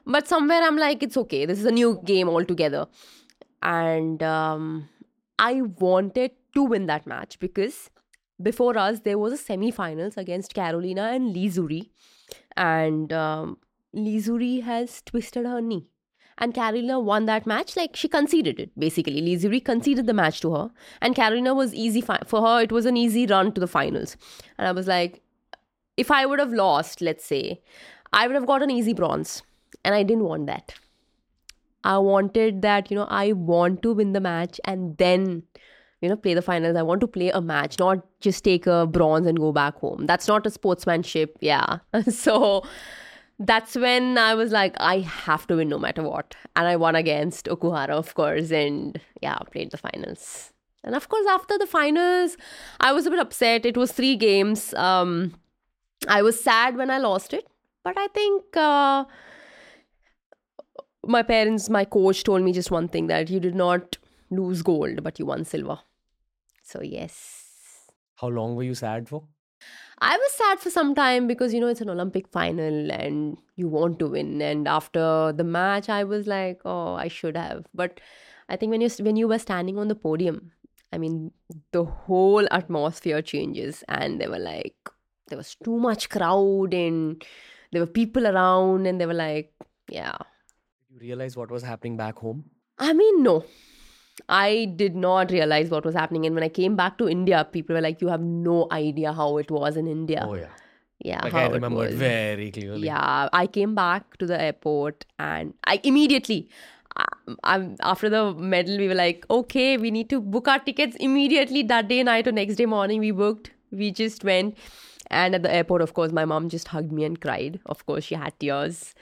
[0.07, 1.47] But somewhere I'm like, it's okay.
[1.47, 2.87] This is a new game altogether,
[3.62, 4.88] and um,
[5.38, 7.79] I wanted to win that match because
[8.49, 11.81] before us there was a semi-finals against Carolina and Li Xuerui,
[12.57, 13.57] and um,
[13.95, 15.83] Li Xuerui has twisted her knee.
[16.45, 17.77] And Carolina won that match.
[17.81, 19.21] Like she conceded it basically.
[19.27, 22.62] Li Xuerui conceded the match to her, and Carolina was easy fi- for her.
[22.69, 24.17] It was an easy run to the finals.
[24.59, 25.23] And I was like,
[25.97, 27.61] if I would have lost, let's say,
[28.13, 29.43] I would have got an easy bronze,
[29.85, 30.75] and I didn't want that.
[31.85, 35.43] I wanted that, you know, I want to win the match and then,
[36.01, 36.77] you know, play the finals.
[36.77, 40.07] I want to play a match, not just take a bronze and go back home.
[40.07, 41.37] That's not a sportsmanship.
[41.41, 41.81] Yeah.
[42.09, 42.65] so
[43.39, 46.35] that's when I was like, I have to win no matter what.
[46.57, 50.53] And I won against Okuhara, of course, and yeah, played the finals.
[50.85, 52.39] And of course, after the finals,
[52.81, 53.67] I was a bit upset.
[53.67, 54.73] It was three games.
[54.75, 55.35] Um,
[56.09, 57.47] I was sad when I lost it,
[57.83, 58.57] but I think.
[58.57, 59.05] Uh,
[61.07, 63.99] my parents, my coach told me just one thing that you did not
[64.31, 65.79] lose gold, but you won silver.
[66.62, 67.90] So, yes.
[68.17, 69.25] How long were you sad for?
[69.99, 73.69] I was sad for some time because, you know, it's an Olympic final and you
[73.69, 74.43] want to win.
[74.43, 77.67] And after the match, I was like, oh, I should have.
[77.75, 78.01] But
[78.49, 80.53] I think when you, when you were standing on the podium,
[80.93, 81.33] I mean,
[81.73, 83.85] the whole atmosphere changes.
[83.88, 84.77] And they were like,
[85.29, 87.25] there was too much crowd and
[87.73, 89.53] there were people around and they were like,
[89.89, 90.17] yeah,
[90.91, 92.45] did you realize what was happening back home?
[92.79, 93.45] I mean, no.
[94.29, 96.25] I did not realize what was happening.
[96.25, 99.39] And when I came back to India, people were like, you have no idea how
[99.39, 100.25] it was in India.
[100.29, 100.51] Oh, yeah.
[101.01, 101.21] Yeah.
[101.25, 102.87] Like I remember it, very clearly.
[102.87, 103.29] Yeah.
[103.33, 106.49] I came back to the airport and I immediately,
[106.97, 110.97] um, I'm, after the medal, we were like, okay, we need to book our tickets
[111.01, 113.01] immediately that day night or next day morning.
[113.01, 113.51] We booked.
[113.73, 114.57] We just went.
[115.09, 117.61] And at the airport, of course, my mom just hugged me and cried.
[117.67, 118.95] Of course, she had tears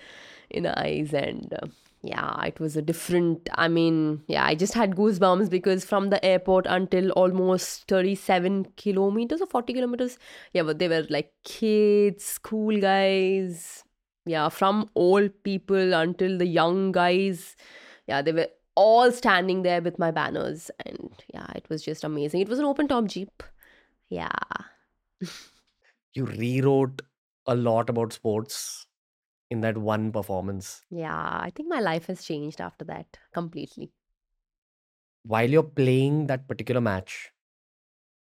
[0.51, 1.67] in her eyes and uh,
[2.03, 6.23] yeah it was a different i mean yeah i just had goosebumps because from the
[6.25, 10.19] airport until almost 37 kilometers or 40 kilometers
[10.53, 13.85] yeah but they were like kids school guys.
[14.25, 17.57] Yeah from old people until the young guys.
[18.07, 22.41] Yeah they were all standing there with my banners and yeah it was just amazing.
[22.41, 23.43] It was an open top jeep.
[24.09, 24.31] Yeah
[26.14, 27.03] You rewrote
[27.46, 28.87] a lot about sports
[29.51, 30.68] in that one performance.
[30.90, 33.92] yeah i think my life has changed after that completely
[35.25, 37.31] While you're playing that particular match,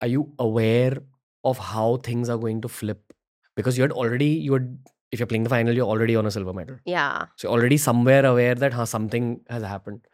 [0.01, 0.99] are you aware
[1.45, 3.13] of how things are going to flip?
[3.57, 4.79] Because you had already, you had,
[5.11, 6.77] if you're playing the final, you're already on a silver medal.
[6.85, 10.07] yeah So you're already somewhere aware that huh, something has happened.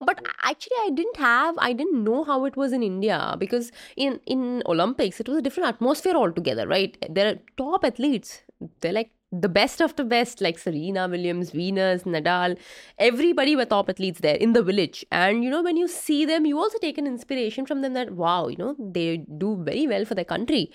[0.00, 4.20] But actually i didn't have i didn't know how it was in india because in
[4.26, 6.96] in olympics it was a different atmosphere altogether right?
[7.10, 8.42] They're top athletes.
[8.80, 12.56] They're like the best of the best like serena williams venus nadal.
[12.98, 15.04] Everybody were top athletes there in the village.
[15.10, 18.12] And you know when you see them you also take an inspiration from them that
[18.12, 20.70] wow you know they do very well for their country.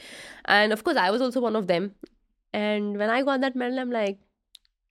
[0.46, 1.96] And of course i was also one of them.
[2.54, 4.20] And when i got that medal i'm like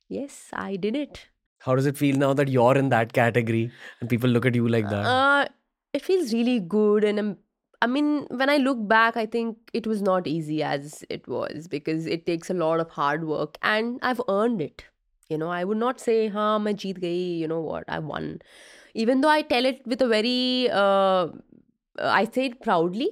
[0.09, 1.27] yes i did it
[1.61, 4.69] How does it feel now that you're in that category and people look at you
[4.69, 5.07] like that?
[5.07, 5.47] Uh,
[5.93, 7.37] it feels really good, and um,
[7.83, 11.69] I mean, when I look back, I think it was not easy as it was
[11.69, 14.85] because it takes a lot of hard work, and I've earned it.
[15.29, 17.85] You know, I would not say, "Ha, main jeet gayi." You know what?
[17.89, 18.31] I won.
[18.95, 21.29] Even though I tell it with a very, uh,
[22.01, 23.11] I say it proudly.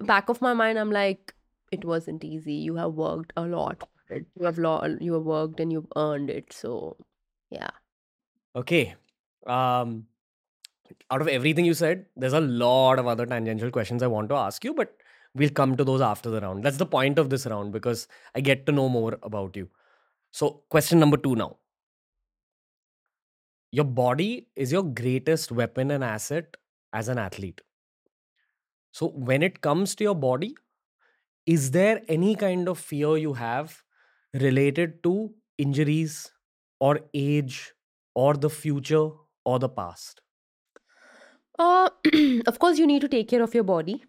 [0.00, 1.34] Back of my mind, I'm like,
[1.72, 2.54] it wasn't easy.
[2.54, 3.88] You have worked a lot.
[4.10, 6.52] You have lo- you have worked and you've earned it.
[6.52, 6.96] So,
[7.50, 7.70] yeah.
[8.56, 8.94] Okay.
[9.46, 10.06] Um,
[11.10, 14.34] out of everything you said, there's a lot of other tangential questions I want to
[14.36, 14.96] ask you, but
[15.34, 16.64] we'll come to those after the round.
[16.64, 19.68] That's the point of this round because I get to know more about you.
[20.32, 21.58] So, question number two now.
[23.72, 26.56] Your body is your greatest weapon and asset
[26.92, 27.60] as an athlete.
[28.92, 30.54] So, when it comes to your body,
[31.46, 33.82] is there any kind of fear you have
[34.34, 36.32] related to injuries
[36.80, 37.74] or age
[38.14, 39.10] or the future
[39.44, 40.20] or the past?
[41.58, 41.90] Uh,
[42.46, 44.04] of course, you need to take care of your body.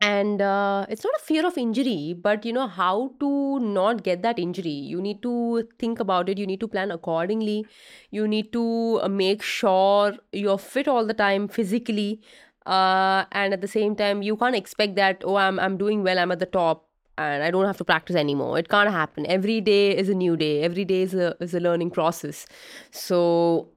[0.00, 4.22] And uh, it's not a fear of injury, but you know how to not get
[4.22, 4.70] that injury.
[4.70, 6.38] You need to think about it.
[6.38, 7.66] You need to plan accordingly.
[8.10, 12.20] You need to uh, make sure you're fit all the time physically.
[12.66, 16.18] Uh, and at the same time, you can't expect that, oh, I'm, I'm doing well,
[16.18, 16.88] I'm at the top,
[17.22, 18.58] and I don't have to practice anymore.
[18.58, 19.26] It can't happen.
[19.26, 20.62] Every day is a new day.
[20.62, 22.46] Every day is a is a learning process.
[22.90, 23.68] So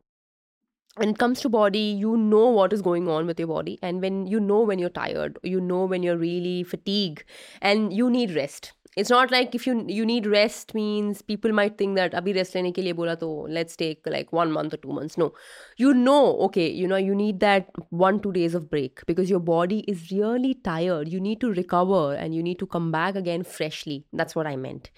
[0.98, 4.02] when it comes to body you know what is going on with your body and
[4.02, 7.24] when you know when you're tired you know when you're really fatigued
[7.62, 11.78] and you need rest it's not like if you you need rest means people might
[11.78, 14.78] think that abhi rest lene ke liye bola to let's take like one month or
[14.78, 15.18] two months.
[15.18, 15.34] No.
[15.78, 19.40] You know okay you know you need that one two days of break because your
[19.52, 21.10] body is really tired.
[21.10, 24.06] You need to recover and you need to come back again freshly.
[24.14, 24.90] That's what i meant.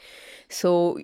[0.49, 0.99] So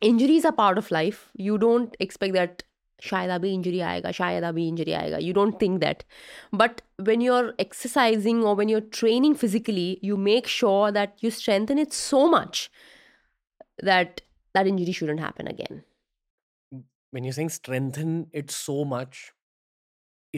[0.00, 1.30] injuries are part of life.
[1.34, 2.62] You don't expect that
[3.03, 6.03] शायद अभी injury आएगा शायद अभी injury आएगा you don't think that
[6.55, 11.79] but when you're exercising or when you're training physically you make sure that you strengthen
[11.83, 12.59] it so much
[13.89, 14.21] that
[14.57, 15.81] that injury shouldn't happen again
[17.15, 18.11] When you're saying strengthen
[18.41, 19.21] it so much,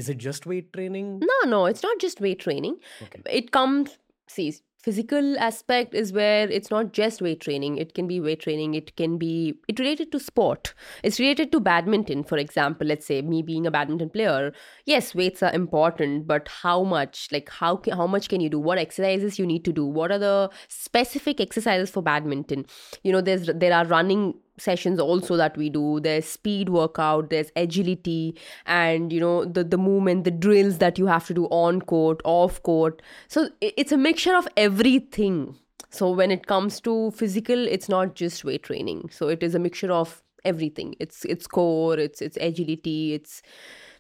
[0.02, 1.10] is it just weight training?
[1.32, 3.20] no no it's not just weight training Okay.
[3.42, 3.92] it comes
[4.36, 4.48] see
[4.79, 8.95] physical aspect is where it's not just weight training it can be weight training it
[8.97, 10.73] can be it related to sport.
[11.03, 14.53] It's related to badminton for example let's say me being a badminton player.
[14.87, 18.59] Yes weights are important but how much like how ca- how much can you do?
[18.59, 19.85] What exercises you need to do?
[19.85, 22.67] What are the specific exercises for badminton?
[23.03, 26.01] You know there's there are running sessions also that we do.
[26.01, 31.07] There's speed workout there's agility and you know the the movement the drills that you
[31.07, 33.03] have to do on court off court.
[33.29, 35.57] So it's a mixture of everything.
[35.91, 39.11] So when it comes to physical it's not just weight training.
[39.13, 40.95] So it is a mixture of everything.
[41.01, 43.43] It's it's core it's it's agility it's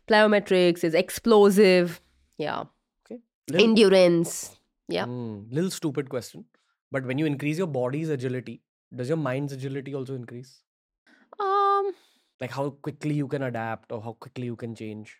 [0.08, 2.00] plyometrics it's explosive.
[2.36, 2.64] Yeah.
[3.50, 4.58] Little, endurance.
[4.88, 5.04] Yeah.
[5.06, 6.44] Hmm, little stupid question.
[6.90, 8.62] But when you increase your body's agility,
[8.94, 10.62] does your mind's agility also increase?
[11.40, 11.92] um
[12.40, 15.16] Like how quickly you can adapt or how quickly you can change?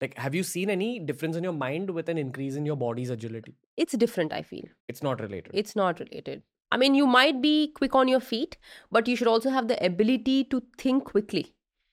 [0.00, 3.10] Like, have you seen any difference in your mind with an increase in your body's
[3.10, 3.54] agility?
[3.84, 5.50] it's different i feel It's not related.
[5.62, 8.56] it's not related i mean you might be quick on your feet
[8.96, 11.42] but you should also have the ability to think quickly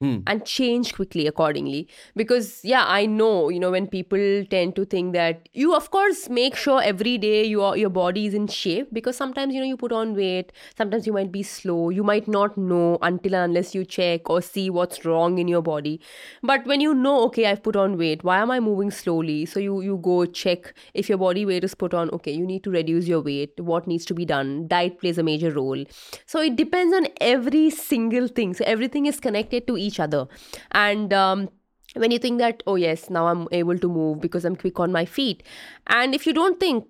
[0.03, 0.17] Hmm.
[0.27, 1.87] and change quickly accordingly.
[2.13, 6.27] Because yeah i know you know when people tend to think that you of course
[6.29, 9.77] make sure every day your your body is in shape because sometimes you know you
[9.77, 13.85] put on weight sometimes you might be slow you might not know until unless you
[13.85, 16.01] check or see what's wrong in your body.
[16.41, 19.45] But when you know okay i've put on weight why am i moving slowly?
[19.45, 22.63] So you you go check if your body weight is put on okay you need
[22.65, 24.67] to reduce your weight what needs to be done?
[24.67, 25.85] Diet plays a major role.
[26.25, 28.53] So it depends on every single thing.
[28.53, 30.27] So everything is connected to each other.
[30.71, 31.49] And um,
[31.95, 34.91] when you think that oh yes now i'm able to move because i'm quick on
[34.91, 35.43] my feet.
[35.87, 36.87] And if you don't think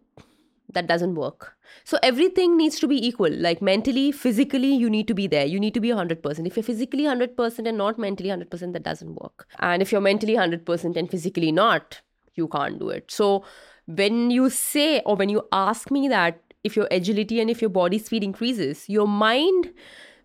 [0.73, 1.55] that doesn't work.
[1.83, 3.31] So everything needs to be equal.
[3.31, 5.45] Like mentally physically you need to be there.
[5.45, 9.15] You need to be 100% if you're physically 100% and not mentally 100% that doesn't
[9.15, 9.47] work.
[9.59, 12.01] And if you're mentally 100% and physically not
[12.35, 13.11] you can't do it.
[13.11, 13.43] So
[13.85, 17.69] when you say or when you ask me that if your agility and if your
[17.69, 19.73] body speed increases your mind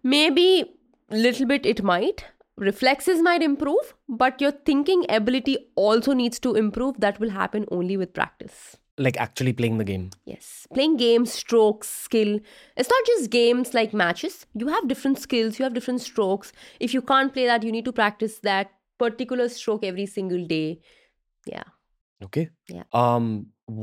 [0.04, 0.72] maybe
[1.10, 2.24] little bit it might
[2.58, 7.96] reflexes might improve but your thinking ability also needs to improve that will happen only
[7.96, 10.06] with practice Like actually playing the game.
[10.28, 12.30] Yes, playing games, strokes, skill.
[12.84, 14.38] It's not just games like matches.
[14.62, 16.50] You have different skills, you have different strokes.
[16.86, 18.72] If you can't play that, you need to practice that
[19.04, 20.64] particular stroke every single day.
[21.52, 21.70] Yeah.
[22.28, 22.44] Okay.
[22.78, 22.88] Yeah.
[23.04, 23.30] Um,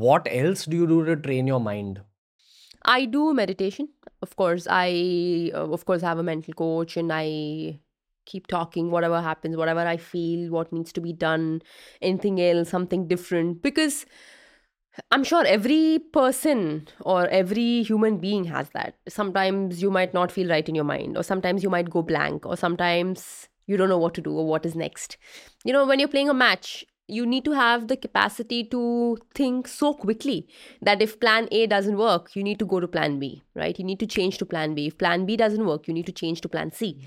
[0.02, 2.04] what else do you do to train your mind?
[2.84, 3.88] I do meditation.
[4.22, 7.80] Of course, I uh, of course have a mental coach and I
[8.26, 11.62] keep talking whatever happens, whatever I feel, what needs to be done,
[12.02, 14.04] anything else, something different because
[15.10, 18.94] I'm sure every person or every human being has that.
[19.08, 22.46] Sometimes you might not feel right in your mind, or sometimes you might go blank,
[22.46, 25.16] or sometimes you don't know what to do or what is next.
[25.64, 29.68] You know, when you're playing a match, you need to have the capacity to think
[29.68, 30.48] so quickly
[30.82, 33.78] that if plan A doesn't work, you need to go to plan B, right?
[33.78, 34.88] You need to change to plan B.
[34.88, 37.06] If plan B doesn't work, you need to change to plan C.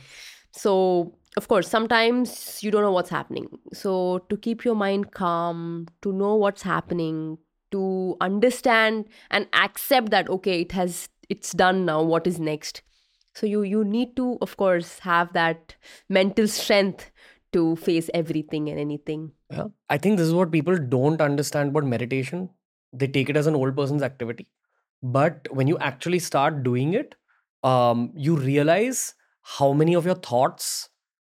[0.52, 3.48] So, of course, sometimes you don't know what's happening.
[3.74, 7.38] So, to keep your mind calm, to know what's happening,
[7.72, 12.82] to understand and accept that okay it has it's done now what is next
[13.36, 15.76] so you you need to of course have that
[16.10, 17.12] mental strength
[17.54, 19.70] to face everything and anything Yeah.
[19.90, 22.50] I think this is what people don't understand about meditation.
[22.94, 24.46] They take it as an old person's activity.
[25.02, 27.16] But when you actually start doing it,
[27.64, 29.16] um, you realize
[29.58, 30.90] how many of your thoughts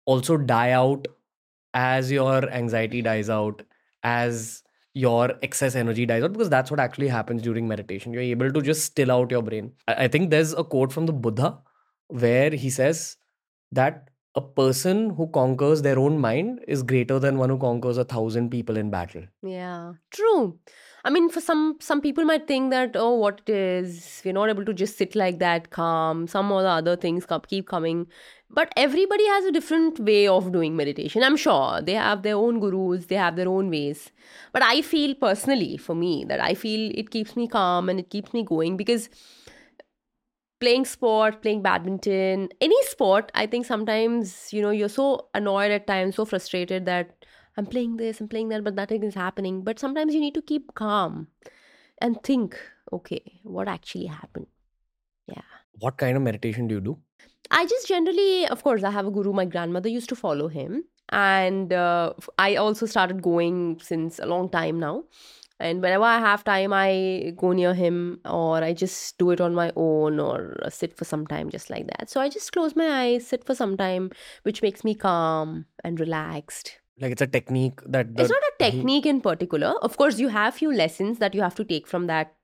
[0.07, 1.09] also die out
[1.73, 3.63] as your anxiety dies out,
[4.05, 4.63] as
[4.95, 8.13] your excess energy dies out, because that's what actually happens during meditation.
[8.13, 9.73] You're able to just still out your brain.
[9.89, 11.59] I, think there's a quote from the Buddha
[12.09, 13.17] where he says
[13.73, 18.05] that a person who conquers their own mind is greater than one who conquers a
[18.05, 19.23] thousand people in battle.
[19.43, 20.59] yeah true
[21.07, 24.49] I mean, for some some people might think that oh, what it is, we're not
[24.49, 26.27] able to just sit like that, calm.
[26.27, 28.07] Some or the other things keep coming,
[28.49, 31.23] but everybody has a different way of doing meditation.
[31.23, 34.13] I'm sure they have their own gurus, they have their own ways.
[34.53, 38.09] But I feel personally, for me, that I feel it keeps me calm and it
[38.09, 39.11] keeps me going because
[40.61, 45.87] playing sport, playing badminton, any sport, I think sometimes you know you're so annoyed at
[45.87, 47.24] times, so frustrated that
[47.57, 49.63] I'm playing this, I'm playing that, but nothing is happening.
[49.63, 51.29] But sometimes you need to keep calm
[52.01, 52.59] and think,
[52.93, 54.47] okay, what actually happened?
[55.27, 55.43] Yeah.
[55.79, 56.99] What kind of meditation do you do?
[57.51, 59.33] I just generally, of course, I have a guru.
[59.33, 60.85] My grandmother used to follow him.
[61.11, 65.05] And uh, I also started going since a long time now.
[65.61, 69.55] And whenever I have time, I go near him or I just do it on
[69.55, 72.11] my own or sit for some time, just like that.
[72.11, 74.11] So I just close my eyes, sit for some time,
[74.43, 79.07] which makes me calm and relaxed like it's a technique that it's not a technique
[79.07, 79.75] in particular.
[79.83, 82.35] Of course you have few lessons that you have to take from that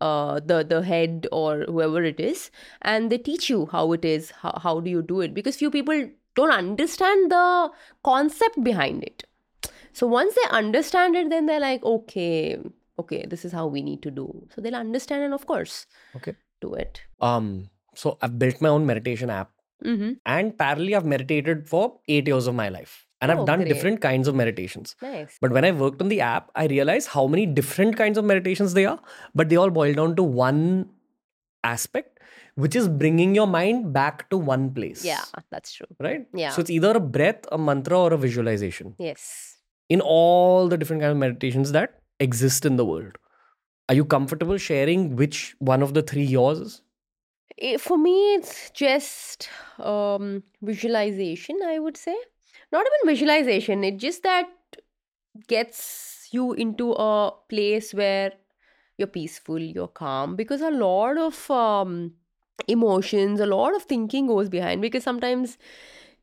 [0.00, 2.50] uh, the the head or whoever it is
[2.82, 5.70] and they teach you how it is how, how do you do it because few
[5.70, 7.70] people don't understand the
[8.04, 9.24] concept behind it.
[9.92, 12.58] So once they understand it then they're like okay
[12.98, 14.46] okay this is how we need to do.
[14.54, 16.34] So they'll understand and of course okay.
[16.60, 17.00] do it.
[17.20, 19.50] Um so i've built my own meditation app
[19.84, 20.12] mm-hmm.
[20.26, 23.68] and parallelly i've meditated for eight years of my life and I've Oh, done great.
[23.72, 24.94] different kinds of meditations.
[25.02, 28.24] nice But when I worked on the app, I realized how many different kinds of
[28.24, 29.00] meditations they are,
[29.34, 30.90] but they all boil down to one
[31.64, 32.20] aspect,
[32.54, 35.04] which is bringing your mind back to one place.
[35.04, 36.26] yeah that's true Right?
[36.34, 36.50] Yeah.
[36.50, 39.58] So it's either a breath, a mantra, or a visualization yes
[39.88, 43.18] in all the different kinds of meditations that exist in the world.
[43.88, 46.82] Are you comfortable sharing which one of the three yours is?
[47.58, 49.48] Eh, for me it's just
[49.78, 52.16] um visualization i would say
[52.72, 54.46] not even visualization it just that
[55.48, 58.32] gets you into a place where
[58.98, 62.12] you're peaceful you're calm because a lot of um,
[62.68, 65.58] emotions a lot of thinking goes behind because sometimes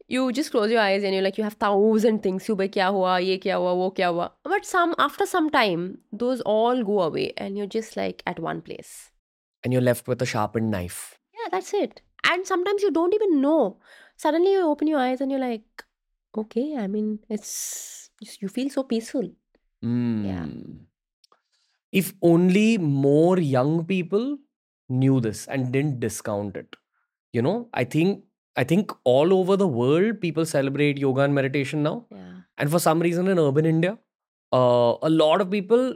[0.07, 3.19] you just close your eyes and you're like you have thousand things subah kya hua?
[3.19, 3.73] Ye kya hua?
[3.75, 4.31] Wo kya hua?
[4.43, 8.61] But some after some time those all go away and you're just like at one
[8.61, 9.11] place.
[9.63, 11.19] And you're left with a sharpened knife.
[11.33, 12.01] Yeah that's it.
[12.29, 13.77] And sometimes you don't even know.
[14.17, 15.83] Suddenly you open your eyes and you're like
[16.38, 18.09] okay, I mean, it's,
[18.39, 19.23] you feel so peaceful.
[19.81, 20.45] Yeah.
[20.47, 20.79] Mm.
[21.91, 24.38] If only more young people
[24.89, 26.75] knew this and didn't discount it.
[27.31, 28.23] You know, I think
[28.55, 32.05] I think all over the world people celebrate yoga and meditation now.
[32.11, 32.34] Yeah.
[32.57, 33.97] And for some reason in urban India,
[34.51, 35.95] uh, a lot of people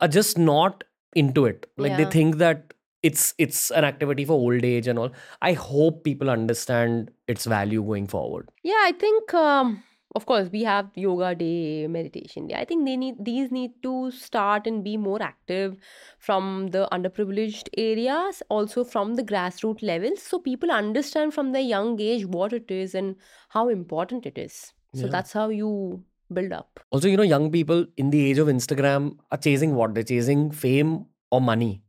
[0.00, 1.66] are just not into it.
[1.76, 2.10] Like they Yeah.
[2.10, 5.10] think that it's it's an activity for old age and all.
[5.40, 8.48] I hope people understand its value going forward.
[8.62, 9.82] Yeah, I think, um,
[10.16, 12.56] of course, we have yoga day, meditation day.
[12.56, 15.76] I think they need, these need to start and be more active
[16.18, 20.22] from the underprivileged areas, also from the grassroots levels.
[20.22, 23.14] So people understand from their young age what it is and
[23.50, 24.72] how important it is.
[24.94, 25.08] So Yeah.
[25.10, 26.80] that's how you build up.
[26.90, 29.94] Also, you know, young people in the age of Instagram are chasing what?
[29.94, 31.82] They're chasing fame or money.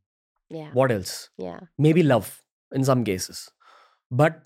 [0.49, 0.69] Yeah.
[0.73, 1.29] What else?
[1.37, 1.59] Yeah.
[1.77, 2.41] maybe love
[2.71, 3.49] in some cases.
[4.11, 4.41] But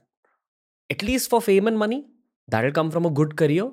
[0.89, 2.05] at least for fame and money,
[2.47, 3.71] that'll come from a good career.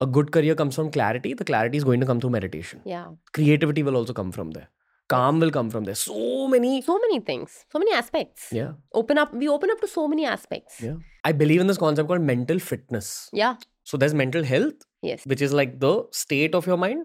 [0.00, 1.32] A good career comes from clarity.
[1.34, 2.80] The clarity is going to come through meditation.
[2.84, 3.06] Yeah.
[3.32, 4.68] Creativity will also come from there.
[5.08, 5.94] Calm will come from there.
[5.94, 6.80] So many.
[6.82, 8.72] so many things so many aspects Yeah.
[9.00, 10.94] open up we open up to so many aspects Yeah.
[11.24, 13.28] I believe in this concept called mental fitness.
[13.32, 13.56] yeah
[13.90, 17.04] So there's mental health, yes which is like the state of your mind.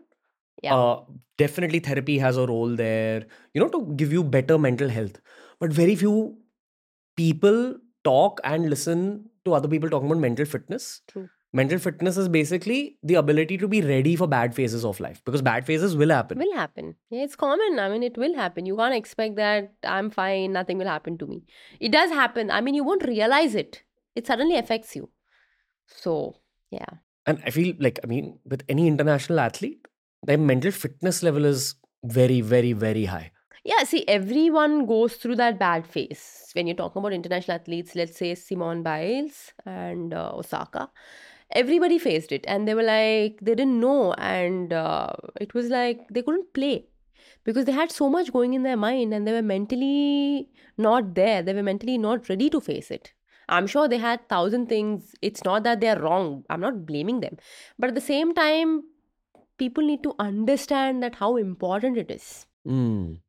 [0.63, 0.75] Yeah.
[0.75, 1.03] Uh,
[1.37, 5.19] definitely therapy has a role there, you know, to give you better mental health.
[5.59, 6.37] But very few
[7.15, 11.01] people talk and listen to other people talking about mental fitness.
[11.07, 11.29] True.
[11.53, 15.41] Mental fitness is basically the ability to be ready for bad phases of life because
[15.41, 16.37] bad phases will happen.
[16.37, 20.09] will happen yeah it's common i mean it will happen you can't expect that i'm
[20.11, 21.45] fine nothing will happen to me
[21.79, 23.81] it does happen i mean you won't realize it
[24.13, 25.09] it suddenly affects you
[25.87, 26.35] so
[26.69, 29.87] yeah And I feel like, I mean, with any international athlete,
[30.27, 33.31] their mental fitness level is very, very, very high.
[33.63, 36.51] Yeah, see, everyone goes through that bad phase.
[36.53, 40.89] When you're talking about international athletes, let's say Simone Biles and uh, Osaka,
[41.51, 46.07] everybody faced it, and they were like, they didn't know, and uh, it was like
[46.09, 46.85] they couldn't play
[47.43, 51.41] because they had so much going in their mind, and they were mentally not there.
[51.41, 53.13] They were mentally not ready to face it.
[53.49, 55.13] I'm sure they had thousand things.
[55.21, 56.43] It's not that they're wrong.
[56.49, 57.37] I'm not blaming them,
[57.79, 58.83] but at the same time,
[59.57, 62.45] people need to understand that how important it is.
[62.67, 63.19] Mm.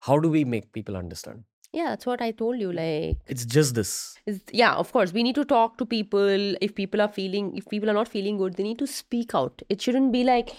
[0.00, 1.44] How do we make people understand?
[1.72, 2.72] Yeah, that's what I told you.
[2.72, 4.16] Like, It's just this.
[4.26, 6.54] is yeah, of course, we need to talk to people.
[6.60, 9.62] If people are feeling, if people are not feeling good, they need to speak out.
[9.68, 10.50] It shouldn't be like,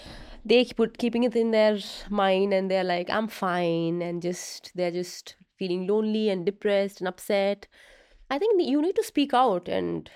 [0.44, 1.78] they put keeping it in their
[2.10, 7.06] mind and they're like i'm fine and just they're just feeling lonely and depressed and
[7.06, 7.68] upset
[8.28, 10.10] i think you need to speak out and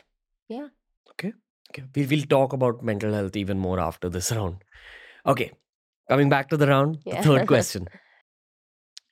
[0.48, 0.66] yeah
[1.12, 1.32] Okay.
[1.70, 1.84] Okay.
[1.94, 4.64] We will talk about mental health even more after this round.
[5.26, 5.52] Okay.
[6.08, 7.88] Coming back to the round, the third question.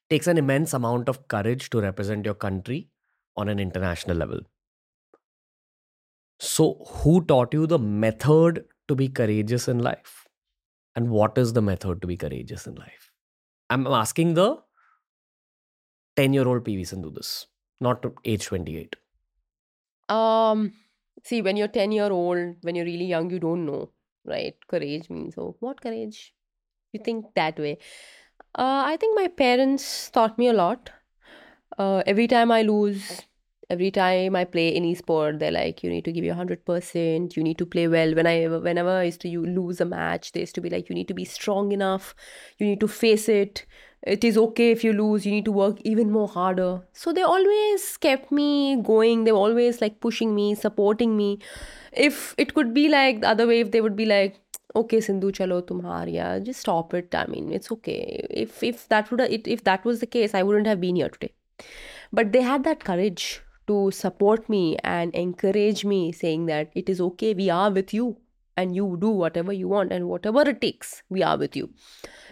[0.08, 2.88] Takes an immense amount of courage to represent your country
[3.36, 4.40] on an international level.
[6.40, 10.26] So, who taught you the method to be courageous in life?
[10.96, 13.10] And what is the method to be courageous in life?
[13.70, 14.62] I'm asking the
[16.16, 17.46] 10 year old PV Sindhu this,
[17.80, 18.96] not age 28.
[20.08, 20.72] um
[21.24, 23.90] see when you're 10 year old when you're really young you don't know
[24.24, 24.54] right?
[24.68, 26.34] Courage means oh what courage.
[26.92, 27.78] You think that way.
[28.56, 30.90] Uh, i think my parents taught me a lot.
[31.78, 33.22] Uh, every time i lose
[33.70, 37.42] every time i play any sport they're like you need to give your 100% you
[37.42, 38.14] need to play well.
[38.14, 40.88] When i whenever i used to you lose a match they used to be like
[40.88, 42.14] you need to be strong enough.
[42.58, 43.66] You need to face it
[44.06, 46.82] it is okay if you lose you need to work even more harder.
[46.92, 49.24] So they always kept me going.
[49.24, 51.38] They were always like pushing me supporting me.
[51.92, 54.40] If it could be like the other way if they would be like
[54.76, 57.14] okay sindhu chalo tum yeah just stop it.
[57.14, 58.26] I mean it's okay.
[58.30, 61.08] If if that would it, if that was the case i wouldn't have been here
[61.08, 61.32] today.
[62.12, 67.00] But they had that courage to support me and encourage me saying that it is
[67.00, 68.16] okay we are with you
[68.56, 71.68] and you do whatever you want and whatever it takes we are with you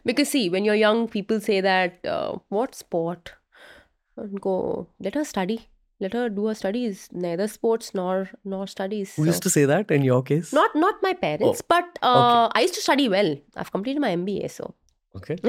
[0.05, 3.33] because see when you're young people say that uh, what sport
[4.17, 4.57] and go
[5.01, 5.59] let her study
[6.01, 9.65] let her do her studies neither sports nor nor studies Who So- used to say
[9.73, 10.53] that in your case?
[10.53, 14.51] not not my parents but uh, i used to study well i've completed my mba
[14.61, 14.75] so
[15.15, 15.37] Okay.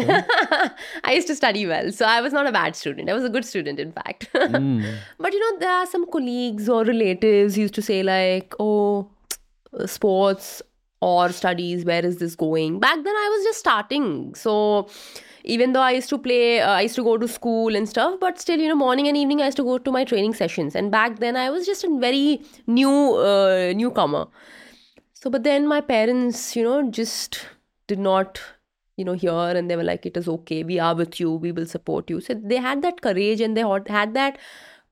[1.05, 3.09] I used to study well, so I was not a bad student.
[3.09, 4.27] I was a good student, in fact.
[4.33, 4.95] Mm.
[5.17, 9.07] But you know, there are some colleagues or relatives used to say, like, oh,
[9.85, 10.61] sports
[11.01, 12.79] or studies, where is this going?
[12.79, 14.33] Back then, I was just starting.
[14.35, 14.89] So
[15.43, 18.19] even though I used to play, uh, I used to go to school and stuff,
[18.19, 20.75] but still, you know, morning and evening, I used to go to my training sessions.
[20.75, 24.27] And back then, I was just a very new uh, newcomer.
[25.13, 27.45] So, but then my parents, you know, just
[27.87, 28.41] did not
[28.95, 31.51] you know, here and they were like, it is okay, we are with you, we
[31.51, 32.21] will support you.
[32.21, 34.37] So they had that courage and they had that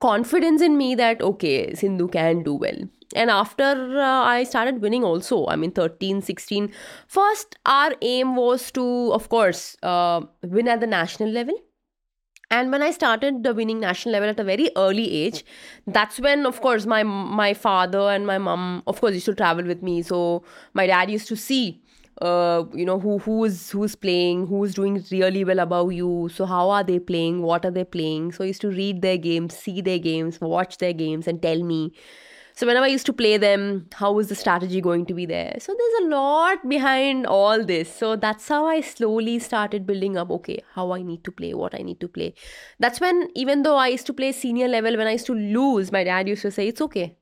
[0.00, 2.78] confidence in me that, okay, Sindhu can do well.
[3.14, 3.64] And after
[3.98, 6.72] uh, I started winning also, I mean, 13, 16,
[7.06, 11.54] first our aim was to, of course, uh, win at the national level.
[12.50, 15.44] And when I started the winning national level at a very early age,
[15.86, 19.64] that's when, of course, my my father and my mom, of course, used to travel
[19.64, 20.02] with me.
[20.02, 20.44] So
[20.74, 21.80] my dad used to see
[22.20, 26.28] uh, you know who who's who's playing who's doing really well above you.
[26.34, 27.40] So how are they playing?
[27.42, 28.32] What are they playing?
[28.32, 31.62] So i used to read their games see their games watch their games and tell
[31.62, 31.80] me
[32.54, 35.56] so whenever i used to play them how is the strategy going to be there?
[35.58, 37.92] So there's a lot behind all this.
[37.94, 41.74] So that's how i slowly started building up okay how i need to play what
[41.74, 42.34] i need to play.
[42.78, 45.90] That's when even though i used to play senior level when i used to lose
[45.92, 47.16] my dad used to say it's okay.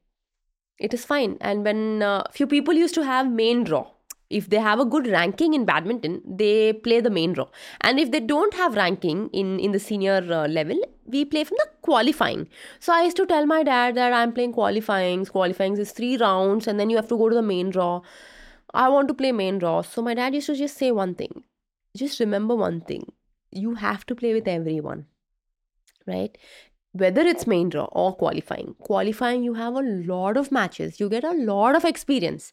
[0.78, 1.37] It is fine.
[1.41, 3.87] And when uh, few people used to have main draw.
[4.31, 7.49] If they have a good ranking in badminton they play the main draw.
[7.81, 11.58] And if they don't have ranking in in the senior uh, level we play from
[11.58, 12.48] the qualifying.
[12.78, 16.66] So i used to tell my dad that i'm playing qualifying qualifying is three rounds
[16.66, 18.00] and then you have to go to the main draw.
[18.72, 19.82] I want to play main draw.
[19.82, 21.42] So my dad used to just say one thing.
[21.96, 23.12] Just remember one thing.
[23.50, 25.06] You have to play with everyone
[26.06, 26.36] right?
[26.92, 28.74] Whether it's main draw or qualifying.
[28.80, 30.98] Qualifying you have a lot of matches.
[30.98, 32.52] You get a lot of experience.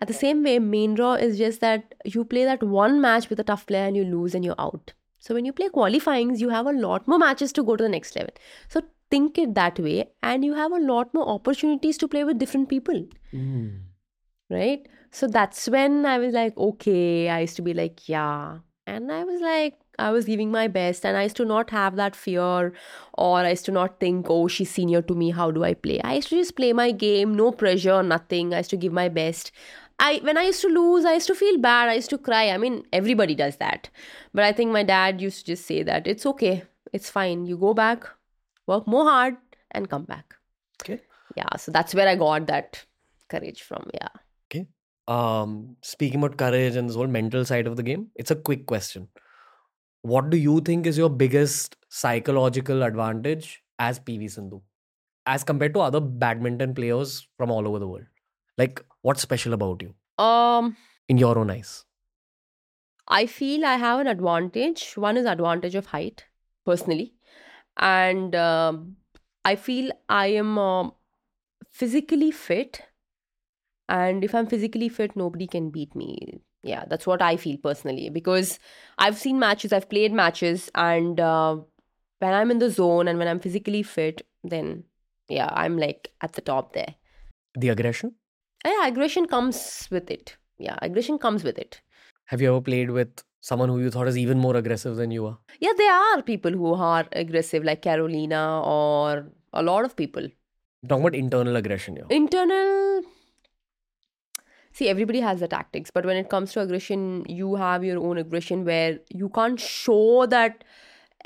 [0.00, 3.40] At the same way, main draw is just that you play that one match with
[3.40, 4.92] a tough player and you lose and you're out.
[5.18, 7.88] So when you play qualifyings, you have a lot more matches to go to the
[7.88, 8.32] next level.
[8.68, 12.38] So think it that way, and you have a lot more opportunities to play with
[12.38, 13.80] different people, Mm.
[14.50, 14.86] right?
[15.10, 18.58] So that's when I was like, okay, I used to be like, yeah.
[18.86, 21.96] And I was like, I was giving my best, and I used to not have
[21.96, 22.72] that fear,
[23.16, 26.00] or I used to not think, oh, she's senior to me, how do I play?
[26.02, 28.52] I used to just play my game, no pressure, nothing.
[28.52, 29.52] I used to give my best.
[29.98, 31.88] I when I used to lose, I used to feel bad.
[31.88, 32.50] I used to cry.
[32.50, 33.88] I mean, everybody does that.
[34.34, 37.46] But I think my dad used to just say that it's okay, it's fine.
[37.46, 38.04] You go back,
[38.66, 39.36] work more hard,
[39.70, 40.34] and come back.
[40.82, 41.00] Okay.
[41.36, 41.56] Yeah.
[41.56, 42.84] So that's where I got that
[43.28, 43.88] courage from.
[43.94, 44.08] Yeah.
[44.48, 44.66] Okay.
[45.08, 48.66] Um, speaking about courage and this whole mental side of the game, it's a quick
[48.66, 49.08] question.
[50.02, 54.62] What do you think is your biggest psychological advantage as PV Sindhu,
[55.26, 58.04] as compared to other badminton players from all over the world?
[58.56, 59.94] Like, what's special about you
[60.24, 60.76] Um.
[61.14, 61.74] in your own eyes?
[63.16, 64.84] I feel I have an advantage.
[65.02, 66.24] One is advantage of height,
[66.70, 67.04] personally,
[67.88, 68.96] and um,
[69.44, 70.92] I feel I am um
[71.82, 72.80] physically fit.
[73.88, 76.40] And if I'm physically fit, nobody can beat me.
[76.64, 78.58] Yeah, that's what I feel personally because
[78.98, 81.56] I've seen matches, I've played matches, and uh,
[82.18, 84.84] when I'm in the zone and when I'm physically fit, then
[85.28, 86.96] yeah, I'm like at the top there.
[87.54, 88.16] The aggression?
[88.66, 90.36] Yeah, aggression comes with it.
[90.58, 91.80] Yeah, aggression comes with it.
[92.26, 95.26] Have you ever played with someone who you thought is even more aggressive than you
[95.26, 95.38] are?
[95.60, 100.28] Yeah, there are people who are aggressive, like Carolina or a lot of people.
[100.88, 102.06] Talking about internal aggression here.
[102.10, 103.02] Internal.
[104.72, 108.18] See, everybody has the tactics, but when it comes to aggression, you have your own
[108.18, 110.64] aggression where you can't show that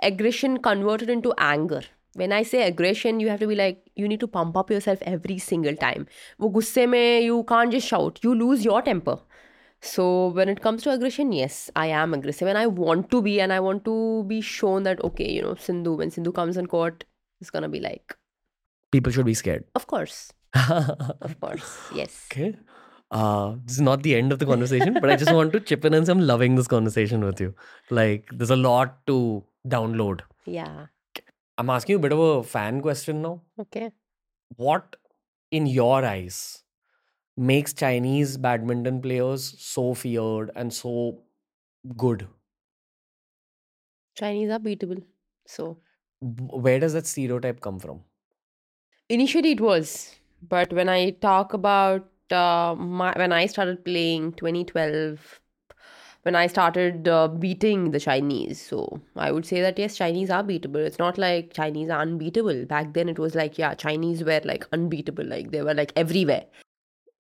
[0.03, 1.83] aggression converted into anger.
[2.15, 5.02] When I say aggression, you have to be like, you need to pump up yourself
[5.14, 6.06] every single time.
[6.42, 8.20] वो गुस्से में you can't just shout.
[8.24, 9.18] You lose your temper.
[9.82, 13.40] So when it comes to aggression, yes, I am aggressive and I want to be
[13.40, 16.66] and I want to be shown that okay, you know, Sindhu, when Sindhu comes on
[16.68, 17.04] court,
[17.42, 18.16] it's gonna be like,
[18.92, 19.66] People should be scared.
[19.76, 22.26] of course, of course, yes.
[22.32, 22.56] Okay.
[23.12, 25.86] Uh, this is not the end of the conversation, but I just want to chip
[25.86, 27.54] in and say I'm loving this conversation with you.
[27.90, 30.22] Like, there's a lot to download.
[30.46, 30.88] Yeah.
[31.59, 33.43] I'm asking you a bit of a fan question now.
[33.59, 33.93] Okay.
[34.57, 34.95] What,
[35.51, 36.63] in your eyes,
[37.37, 41.25] makes Chinese badminton players so feared and so
[41.97, 42.29] good?
[44.15, 45.05] Chinese are beatable.
[45.47, 45.83] So
[46.23, 48.05] Where does that stereotype come from?
[49.09, 55.41] initially it was, but when I talk about uh, my when I started playing 2012,
[56.23, 60.43] when I started uh, beating the Chinese, so I would say that yes, Chinese are
[60.43, 60.77] beatable.
[60.77, 62.67] It's not like Chinese are unbeatable.
[62.67, 65.25] Back then, it was like yeah, Chinese were like unbeatable.
[65.25, 66.45] Like they were like everywhere.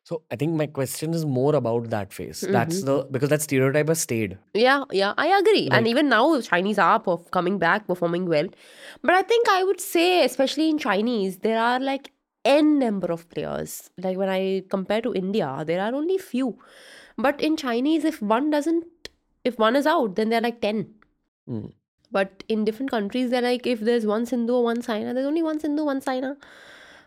[0.05, 2.41] So I think my question is more about that phase.
[2.41, 4.39] That's the because that stereotype has stayed.
[4.55, 5.69] Yeah, yeah, I agree.
[5.71, 8.49] and even now, Chinese are perf- coming back, performing well.
[9.03, 12.11] But I think I would say, especially in Chinese, there are like
[12.45, 13.91] n number of players.
[13.99, 16.59] Like when I compare to India, there are only few.
[17.23, 19.11] But in Chinese, if one doesn't,
[19.45, 20.87] if one is out, then there are like ten.
[21.49, 21.73] Mm.
[22.13, 25.43] But in different countries, they're like if there's one Sindhu or one Saina, there's only
[25.43, 26.37] one Sindhu, one Saina,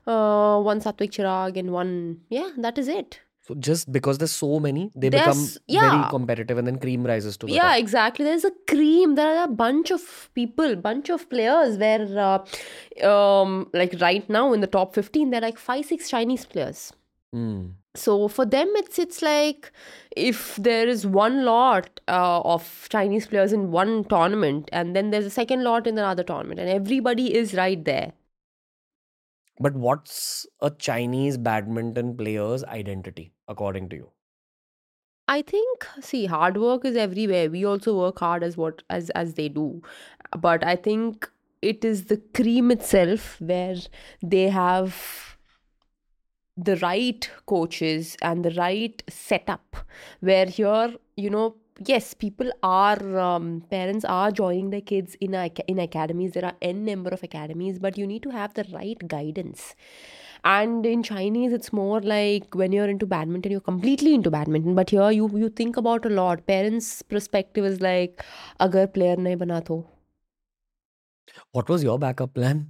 [0.08, 3.20] uh, one Satwik Chirag, and one yeah, that is it.
[3.46, 7.36] So just because there's so many, they There's- become very competitive, and then cream rises
[7.40, 7.80] to the yeah top.
[7.80, 13.06] exactly there's a cream there are a bunch of people bunch of players where uh,
[13.10, 16.94] um like right now in the top 15 there are like five six chinese players
[17.36, 17.74] Mm.
[17.96, 19.72] So for them it's it's like
[20.16, 25.26] if there is one lot uh, of chinese players in one tournament and then there's
[25.26, 28.14] a second lot in another tournament and everybody is right there
[29.60, 34.12] But what's a Chinese badminton player's identity, according to you?
[35.28, 37.50] I think see hard work is everywhere.
[37.50, 39.82] We also work hard as what as as they do.
[40.38, 41.30] But I think
[41.62, 43.78] it is the cream itself where
[44.22, 45.33] they have
[46.56, 49.76] the right coaches and the right setup
[50.20, 51.56] where here you know
[51.88, 56.34] yes people are um, parents are joining their kids in a, in academies.
[56.34, 59.76] There are n number of academies but you need to have the right guidance.
[60.46, 64.76] And in chinese it's more like when you're into badminton you're completely into badminton.
[64.76, 66.46] But here you you think about a lot.
[66.46, 68.24] Parents perspective is like
[68.60, 69.86] agar player nahi bana to.
[71.52, 72.68] What was your backup plan?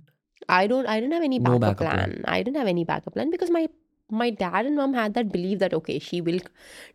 [0.50, 2.12] I don't I didn't have any No backup, backup plan.
[2.12, 2.26] plan.
[2.28, 3.68] I didn't have any backup plan because my
[4.12, 6.40] my dad and mom had that belief that okay she will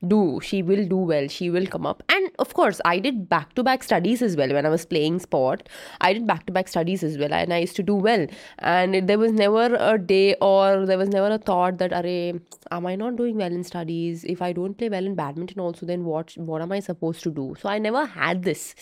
[0.07, 2.03] do she will do well she will come up.
[2.09, 5.19] And of course i did back to back studies as well when i was playing
[5.19, 5.69] sport.
[6.01, 8.27] I did back to back studies as well and i used to do well.
[8.59, 12.35] And it- there was never a day or there was never a thought that Array,
[12.71, 14.25] am i not doing well in studies?
[14.25, 17.31] If i don't play well in badminton also then what what am i supposed to
[17.31, 17.55] do?
[17.61, 18.75] So i never had this.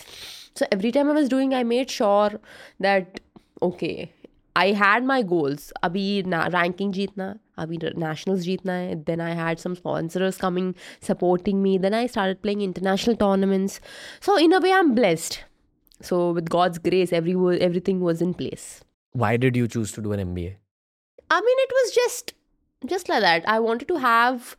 [0.53, 2.39] So every time i was doing i made sure
[2.79, 3.19] that
[3.61, 4.11] okay
[4.59, 5.65] I had my goals.
[5.87, 7.27] Abhi na- ranking jeetna,
[7.65, 8.95] abhi nationals jeetna hai.
[9.09, 10.69] Then I had some sponsors coming
[11.09, 11.77] supporting me.
[11.87, 13.79] Then I started playing international tournaments.
[14.29, 15.43] So in a way, I'm blessed.
[16.09, 17.35] So with God's grace, every
[17.67, 18.65] everything was in place.
[19.25, 20.55] Why did you choose to do an MBA?
[21.35, 22.33] I mean, it was just
[22.95, 23.47] just like that.
[23.55, 24.55] I wanted to have,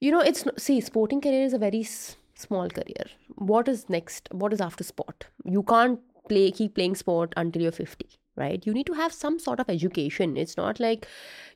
[0.00, 3.08] you know, it's see, sporting career is a very s- small career.
[3.54, 4.28] What is next?
[4.44, 5.26] What is after sport?
[5.56, 6.00] You can't
[6.30, 8.66] play keep playing sport until you're 50 right?
[8.66, 10.36] You need to have some sort of education.
[10.36, 11.06] It's not like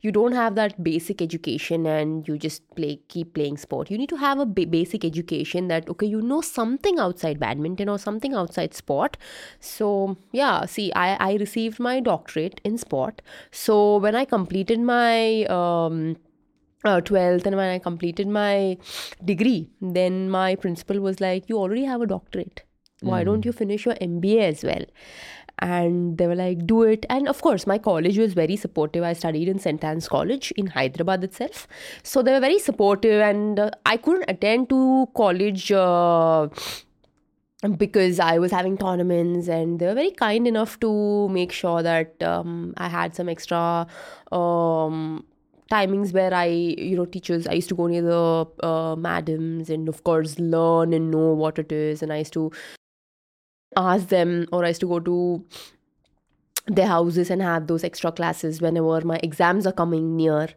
[0.00, 3.90] you don't have that basic education and you just play keep playing sport.
[3.90, 7.98] You need to have a basic education that okay you know something outside badminton or
[7.98, 9.16] something outside sport.
[9.60, 13.22] So yeah see i i received my doctorate in sport.
[13.50, 16.16] So when i completed my um
[16.84, 18.78] uh, 12th and when i completed my
[19.22, 22.62] degree then my principal was like you already have a doctorate.
[23.02, 24.82] Why don't you finish your mba as well
[25.60, 27.06] and they were like do it.
[27.08, 29.02] And of course my college was very supportive.
[29.04, 31.66] I studied in st anne's college in hyderabad itself.
[32.02, 36.48] So they were very supportive and uh, i couldn't attend to college uh,
[37.76, 42.22] because I was having tournaments and they were very kind enough to make sure that
[42.22, 43.86] um, I had some extra
[44.32, 45.24] um,
[45.70, 49.88] timings where I, you know, teachers, I used to go near the uh, madams and,
[49.88, 52.02] of course, learn and know what it is.
[52.02, 52.50] And I used to
[53.76, 55.44] ask them, or I used to go to
[56.66, 60.48] their houses and have those extra classes whenever my exams are coming near.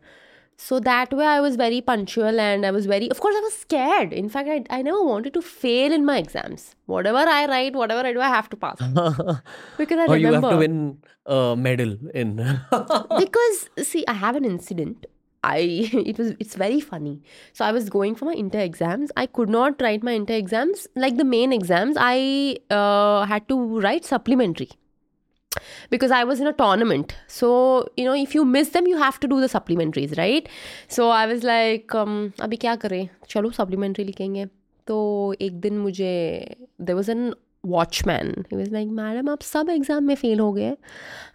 [0.56, 3.54] So that way I was very punctual and I was very, of course, I was
[3.54, 4.14] scared.
[4.14, 6.76] In fact, I, I never wanted to fail in my exams.
[6.86, 8.78] Whatever I write, whatever I do, I have to pass.
[9.78, 10.18] Because I or remember.
[10.18, 12.36] you have to win a medal in.
[13.18, 15.06] because see i have an incident
[15.45, 15.59] i
[15.93, 17.21] it was it's very funny
[17.53, 20.87] so i was going for my inter exams i could not write my inter exams
[20.97, 24.71] like the main exams i uh, had to write supplementary
[25.91, 27.49] because i was in a tournament so
[27.97, 30.49] you know if you miss them you have to do the supplementaries right
[30.89, 34.47] so i was like um, अभी क्या करें चलो supplementary लिखेंगे
[34.87, 34.99] तो
[35.41, 36.13] एक दिन मुझे
[36.81, 37.35] there was an
[37.75, 40.77] watchman he was like madam आप सब exam में fail हो गए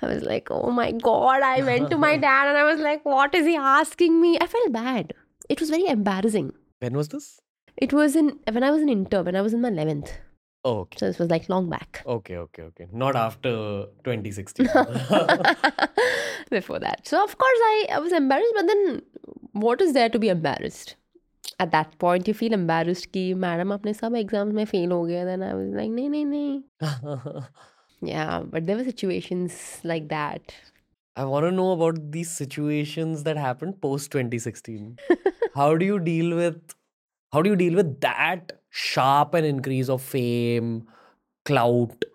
[0.01, 3.05] I was like oh my god I went to my dad and I was like
[3.13, 5.13] what is he asking me I felt bad
[5.55, 6.51] it was very embarrassing
[6.85, 7.27] when was this?
[7.87, 10.13] it was in when I was an intern when I was in my 11th
[10.65, 10.97] Oh, okay.
[10.99, 12.85] so this was like long back Okay, okay, okay.
[13.03, 13.53] Not after
[14.05, 14.67] 2016.
[16.49, 17.05] before that.
[17.07, 19.01] So of course I, I was embarrassed, but then
[19.51, 20.95] what is there to be embarrassed?
[21.59, 25.25] At that point you feel embarrassed कि madam अपने सब exams में fail हो गया
[25.25, 27.43] then I was like नहीं नहीं नहीं
[28.11, 29.57] yeah but there were situations
[29.91, 30.55] like that
[31.15, 34.97] I want to know about these situations that happened post 2016.
[35.55, 36.75] how do you deal with
[37.33, 40.87] how do you deal with that sharp an increase of fame,
[41.45, 42.05] clout,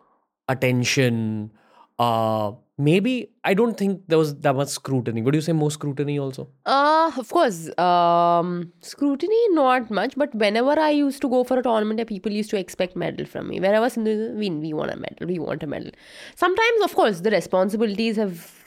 [0.48, 1.52] attention?
[1.98, 5.21] Uh maybe I don't think there was that much scrutiny.
[5.21, 6.49] Would you say more scrutiny also?
[6.65, 11.63] uh of course um scrutiny not much but whenever I used to go for a
[11.63, 15.27] tournament people used to expect medal from me whenever we win we want a medal
[15.27, 15.91] we want a medal
[16.35, 18.63] sometimes of course the responsibilities have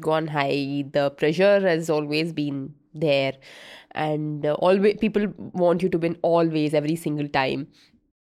[0.00, 3.34] gone high the pressure has always been there
[3.92, 7.66] and uh, always people want you to win always every single time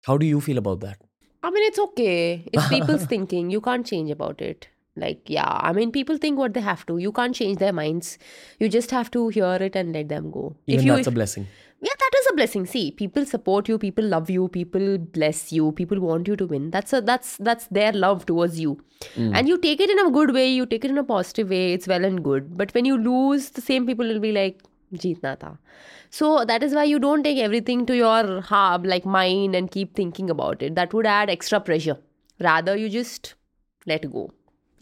[0.06, 0.98] How do you feel about that?
[1.46, 2.48] I mean it's okay.
[2.52, 4.68] It's people's thinking you can't change about it.
[5.02, 6.98] Like yeah i mean people think what they have to.
[7.04, 8.18] You can't change their minds.
[8.58, 10.44] You just have to hear it and let them go.
[10.66, 11.46] Even if you that's a blessing.
[11.86, 12.64] yeah that is a blessing.
[12.74, 14.86] See people support you people love you people
[15.18, 16.70] bless you people want you to win.
[16.76, 18.78] That's a that's that's their love towards you.
[19.16, 19.34] Mm.
[19.36, 21.64] And you take it in a good way you take it in a positive way
[21.74, 22.56] it's well and good.
[22.62, 25.56] But when you lose the same people will be like jeetna tha
[26.10, 29.94] so that is why you don't take everything to your heart like mind and keep
[29.94, 30.74] thinking about it.
[30.74, 31.98] That would add extra pressure.
[32.40, 33.34] Rather you just
[33.86, 34.30] let go.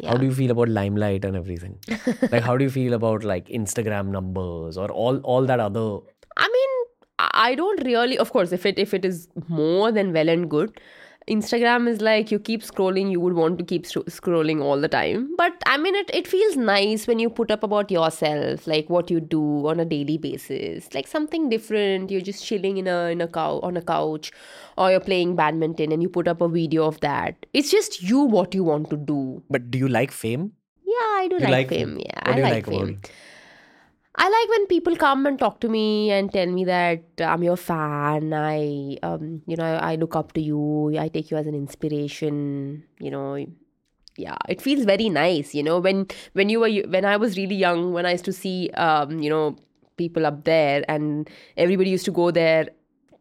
[0.04, 1.78] How do you feel about limelight and everything?
[2.30, 5.98] like how do you feel about like Instagram numbers or all all that other?
[6.36, 6.70] I mean,
[7.18, 8.18] I I don't really.
[8.18, 10.80] Of course, if it if it is more than well and good,
[11.26, 13.10] Instagram is like you keep scrolling.
[13.10, 15.34] You would want to keep scrolling all the time.
[15.38, 19.10] But I mean, it it feels nice when you put up about yourself, like what
[19.10, 22.10] you do on a daily basis, like something different.
[22.10, 24.32] You're just chilling in a in a cow on a couch,
[24.76, 27.46] or you're playing badminton and you put up a video of that.
[27.54, 29.42] It's just you what you want to do.
[29.48, 30.52] but do you like fame?
[30.86, 31.98] Yeah, I do like, like fame.
[31.98, 32.88] Yeah, What I do like, like fame.
[33.02, 33.10] it?
[34.16, 37.56] I like when people come and talk to me and tell me that I'm your
[37.56, 38.32] fan.
[38.32, 40.96] I, um, you know, I, look up to you.
[40.98, 42.84] I take you as an inspiration.
[43.00, 43.44] You know,
[44.16, 45.52] yeah, it feels very nice.
[45.52, 48.32] You know, when when you were when I was really young, when I used to
[48.32, 49.56] see, um, you know,
[49.96, 52.68] people up there, and everybody used to go there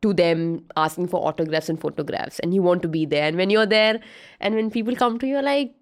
[0.03, 3.27] to them asking for autographs and photographs, and you want to be there.
[3.27, 3.99] And when you're there,
[4.39, 5.73] and when people come to you, like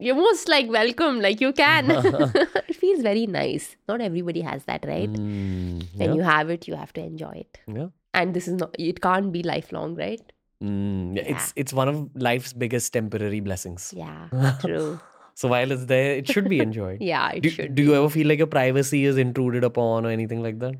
[0.00, 1.90] you're most like welcome like you can.
[2.68, 3.76] It feels very nice.
[3.88, 5.12] Not everybody has that right?
[5.12, 7.58] Mm, when you have it you have to enjoy it.
[7.80, 7.88] Yeah.
[8.18, 10.32] and this is not it can't be lifelong right?
[10.62, 13.92] Mm, yeah, It's it's one of life's biggest temporary blessings.
[13.96, 15.00] yeah true.
[15.42, 17.00] So while it's there, it should be enjoyed.
[17.10, 20.10] yeah it do, should do you ever feel like your privacy is intruded upon or
[20.20, 20.74] anything like that?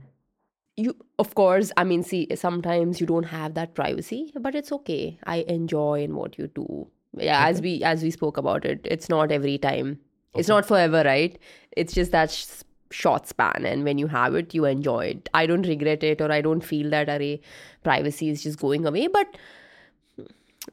[0.83, 0.93] you
[1.23, 5.19] of course i mean see sometimes you don't have that privacy but it's okay.
[5.33, 6.69] I enjoy in what you do
[7.17, 9.99] yeah as we as we spoke about it it's not every time.
[10.35, 11.37] It's not forever right?
[11.73, 12.47] It's just that sh-
[12.93, 15.29] short span and when you have it you enjoy it.
[15.35, 17.41] I don't regret it or i don't feel that array
[17.83, 19.09] privacy is just going away.
[19.09, 19.37] But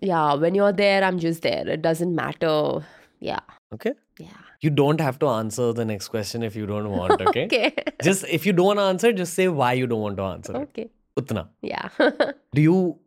[0.02, 1.68] yeah when you're there i'm just there.
[1.68, 2.86] It doesn't matter.
[3.20, 3.40] Yeah.
[3.74, 3.94] Okay.
[4.20, 4.28] yeah.
[4.62, 7.46] You don't have to answer the next question if you don't want, okay?
[7.46, 7.74] okay.
[8.04, 10.54] Just if you don't want to answer, just say why you don't want to answer.
[10.54, 10.58] it.
[10.70, 10.90] okay.
[11.18, 11.48] Utna.
[11.62, 11.90] yeah.
[12.54, 13.00] Do you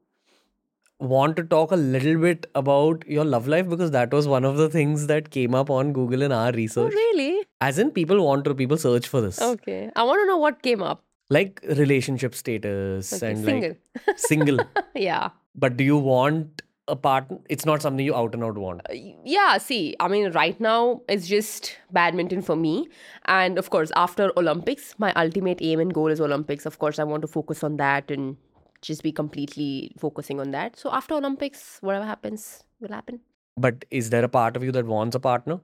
[1.00, 4.56] want to talk a little bit about your love life because that was one of
[4.56, 6.82] the things that came up on Google in our research.
[6.82, 6.94] Oh, research.
[7.14, 7.44] really?
[7.60, 9.40] As in, people want to, people search for this.
[9.40, 9.90] Okay.
[9.96, 11.02] I want to know what came up.
[11.30, 13.68] Like relationship status Okay, and single.
[14.06, 14.58] like single.
[14.94, 15.30] yeah.
[15.54, 17.38] But do you want a partner?
[17.48, 18.80] It's not something you out and out want.
[18.90, 18.94] Uh,
[19.24, 22.88] Yeah, see, I mean, right now it's just badminton for me.
[23.26, 26.66] And of course, after Olympics, my ultimate aim and goal is Olympics.
[26.66, 28.36] Of course, I want to focus on that and
[28.82, 30.78] just be completely focusing on that.
[30.78, 33.20] So after Olympics, whatever happens will happen.
[33.56, 35.60] But is there a part of you that wants a partner?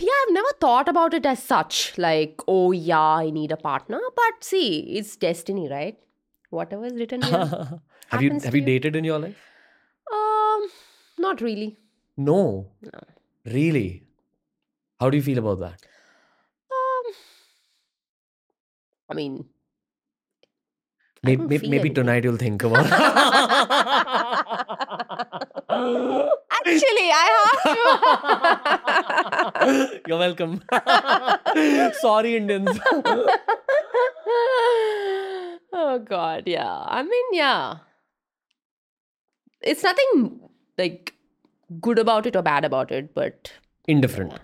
[0.00, 1.96] Yeah, I've never thought about it as such.
[1.96, 4.00] Like, oh, yeah, I need a partner.
[4.16, 5.96] But see, it's destiny, right?
[6.50, 7.80] Whatever is written here.
[8.08, 8.66] have you have you you.
[8.66, 9.36] dated in your life?
[10.12, 10.68] um,
[11.18, 11.76] not really.
[12.16, 12.72] No.
[12.82, 13.00] No.
[13.44, 14.02] Really?
[14.98, 15.82] How do you feel about that?
[16.72, 17.12] Um,
[19.10, 19.44] I mean,
[21.22, 22.92] Maybe, maybe, maybe tonight you'll think about it.
[25.70, 27.26] Actually, I
[29.64, 30.62] have You're welcome.
[32.00, 32.78] Sorry, Indians.
[35.72, 36.84] oh God, yeah.
[36.86, 37.78] I mean, yeah.
[39.60, 40.40] It's nothing
[40.76, 41.14] like
[41.80, 43.52] good about it or bad about it, but
[43.86, 44.34] Indifferent.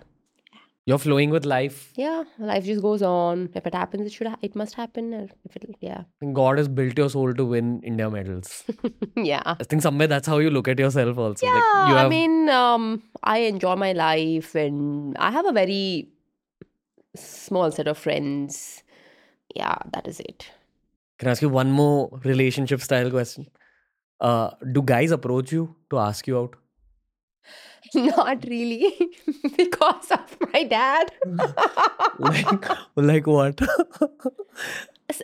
[0.87, 1.91] You're flowing with life.
[1.95, 3.49] yeah, life just goes on.
[3.55, 4.27] If it happens, it should.
[4.27, 5.13] Ha- it must happen.
[5.43, 8.63] If it, yeah, God has built your soul to win India medals.
[9.15, 9.55] yeah.
[9.59, 11.45] I think somewhere that's how you look at yourself also.
[11.47, 15.51] Yeah, like you have I mean, um, I enjoy my life and I have a
[15.51, 16.09] very
[17.15, 18.83] small set of friends.
[19.55, 20.51] Yeah, that is it.
[21.17, 23.47] Can I ask you one more relationship style question?
[24.19, 26.55] Uh, do guys approach you to ask you out?
[27.95, 29.11] Not really,
[29.57, 31.11] because of my dad.
[32.17, 32.65] Like,
[32.95, 33.61] like what?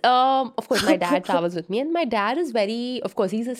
[0.03, 3.32] um, of course, my dad travels with me, and my dad is very, of course,
[3.32, 3.55] he's a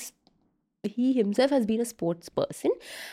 [0.84, 2.72] he himself has been a sports person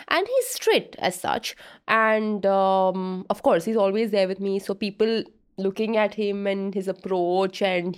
[0.08, 1.54] and he's strict as such.
[1.86, 4.58] And um, of course he's always there with me.
[4.58, 5.22] So people
[5.58, 7.96] looking at him and his approach and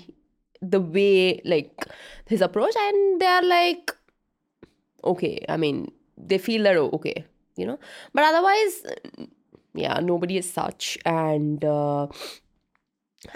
[0.62, 1.86] the way like
[2.26, 3.96] his approach and they're like
[5.04, 7.24] okay i mean they feel that oh, okay
[7.56, 7.78] you know
[8.14, 8.82] but otherwise
[9.74, 12.06] yeah nobody is such and uh,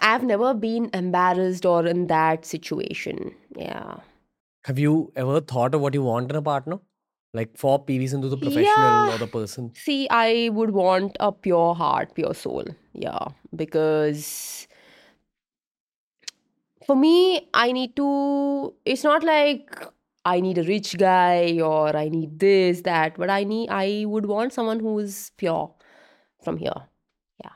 [0.00, 3.94] i've never been embarrassed or in that situation yeah
[4.66, 4.92] Have you
[5.22, 6.76] ever thought of what you want in a partner?
[7.38, 9.14] Like for PV Sindhu, the professional Yeah.
[9.14, 9.66] or the person?
[9.80, 12.70] See, I would want a pure heart, pure soul.
[13.04, 13.26] Yeah,
[13.62, 14.22] because
[16.86, 19.70] for me, I need to, it's not like
[20.24, 24.26] I need a rich guy or I need this, that, but I need, I would
[24.26, 25.74] want someone who is pure
[26.42, 26.72] from here.
[27.42, 27.50] Yeah.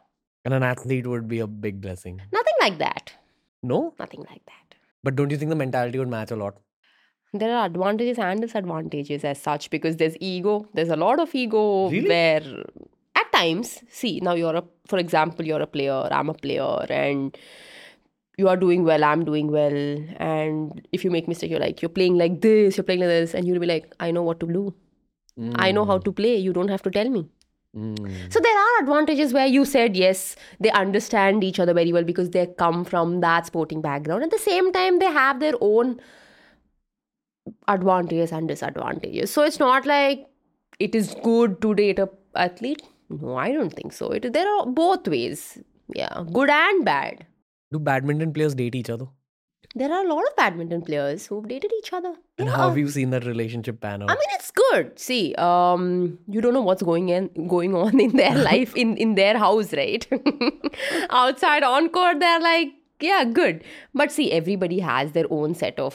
[0.45, 2.21] And an athlete would be a big blessing.
[2.33, 3.15] Nothing like that.
[3.63, 3.95] No?
[3.99, 4.77] Nothing like that.
[5.03, 6.59] But don't you think the mentality would match a lot?
[7.33, 10.67] There are advantages and disadvantages as such because there's ego.
[10.75, 12.09] There's a lot of ego Really?
[12.09, 12.43] where
[13.15, 17.37] at times, see, now you're a, for example, you're a player, I'm a player, and
[18.39, 19.79] you are doing well, I'm doing well.
[20.17, 23.35] And if you make mistake, you're like, you're playing like this, you're playing like this,
[23.35, 24.75] and you'll be like, I know what to do.
[25.55, 26.37] I know how to play.
[26.37, 27.29] You don't have to tell me.
[27.77, 28.33] Mm.
[28.33, 32.31] So there are advantages where you said yes, they understand each other very well because
[32.31, 34.25] they come from that sporting background.
[34.25, 36.01] At the same time, they have their own
[37.69, 39.31] advantages and disadvantages.
[39.31, 40.27] So it's not like
[40.81, 42.83] it is good to date a athlete.
[43.09, 44.11] No, I don't think so.
[44.11, 45.59] It there are both ways.
[45.95, 47.28] Yeah, good and bad.
[47.71, 49.07] Do badminton players date each other?
[49.75, 52.15] There are a lot of badminton players who've dated each other.
[52.39, 52.57] And Yeah.
[52.57, 54.11] how have you seen that relationship pan out?
[54.11, 54.99] I mean, it's good.
[54.99, 59.15] See, um, you don't know what's going in, going on in their life, in in
[59.17, 60.07] their house, right?
[61.11, 63.63] Outside on court, they're like, yeah, good.
[63.95, 65.95] But see, everybody has their own set of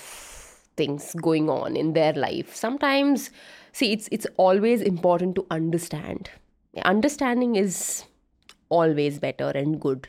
[0.78, 2.55] things going on in their life.
[2.55, 3.30] Sometimes,
[3.71, 6.30] see, it's it's always important to understand.
[6.86, 8.03] Understanding is
[8.69, 10.07] always better and good.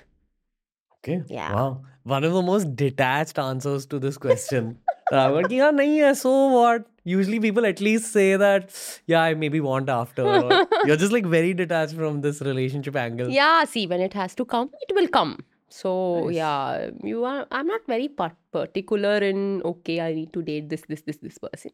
[1.04, 1.22] Okay.
[1.28, 1.54] Yeah.
[1.54, 1.82] Wow.
[2.04, 4.78] One of the most detached answers to this question.
[5.12, 6.86] Uh, but yeah, nahi hai, so what?
[7.04, 8.70] Usually people at least say that,
[9.06, 10.24] yeah, I maybe want after.
[10.84, 13.28] You're just like very detached from this relationship angle.
[13.28, 15.38] Yeah, see, when it has to come, it will come.
[15.68, 16.34] So Nice.
[16.36, 17.46] yeah, you are.
[17.50, 20.00] I'm not very par- particular in okay.
[20.00, 21.72] I need to date this, this, this, this person.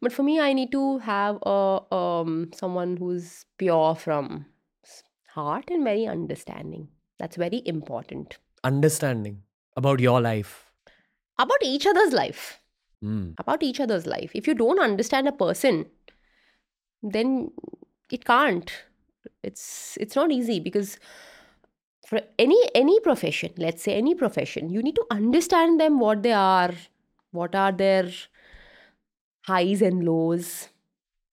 [0.00, 4.46] But for me, I need to have a um someone who's pure from
[5.34, 6.88] heart and very understanding.
[7.18, 9.42] That's very important Understanding
[9.76, 10.60] about your life.
[11.42, 12.60] about each other's life.
[13.02, 13.30] Hmm.
[13.38, 14.32] About each other's life.
[14.34, 15.86] If you don't understand a person,
[17.02, 17.50] then
[18.10, 18.70] it can't.
[19.42, 20.98] It's it's not easy because
[22.06, 26.32] for any any profession let's say any profession you need to understand them what they
[26.32, 26.74] are
[27.38, 28.10] what are their
[29.46, 30.68] highs and lows.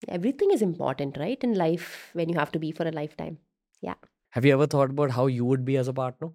[0.08, 1.44] Everything is important, right?
[1.44, 3.38] In life, when you have to be for a lifetime.
[3.82, 3.96] Yeah.
[4.32, 6.32] Have you ever thought about how you would be as a partner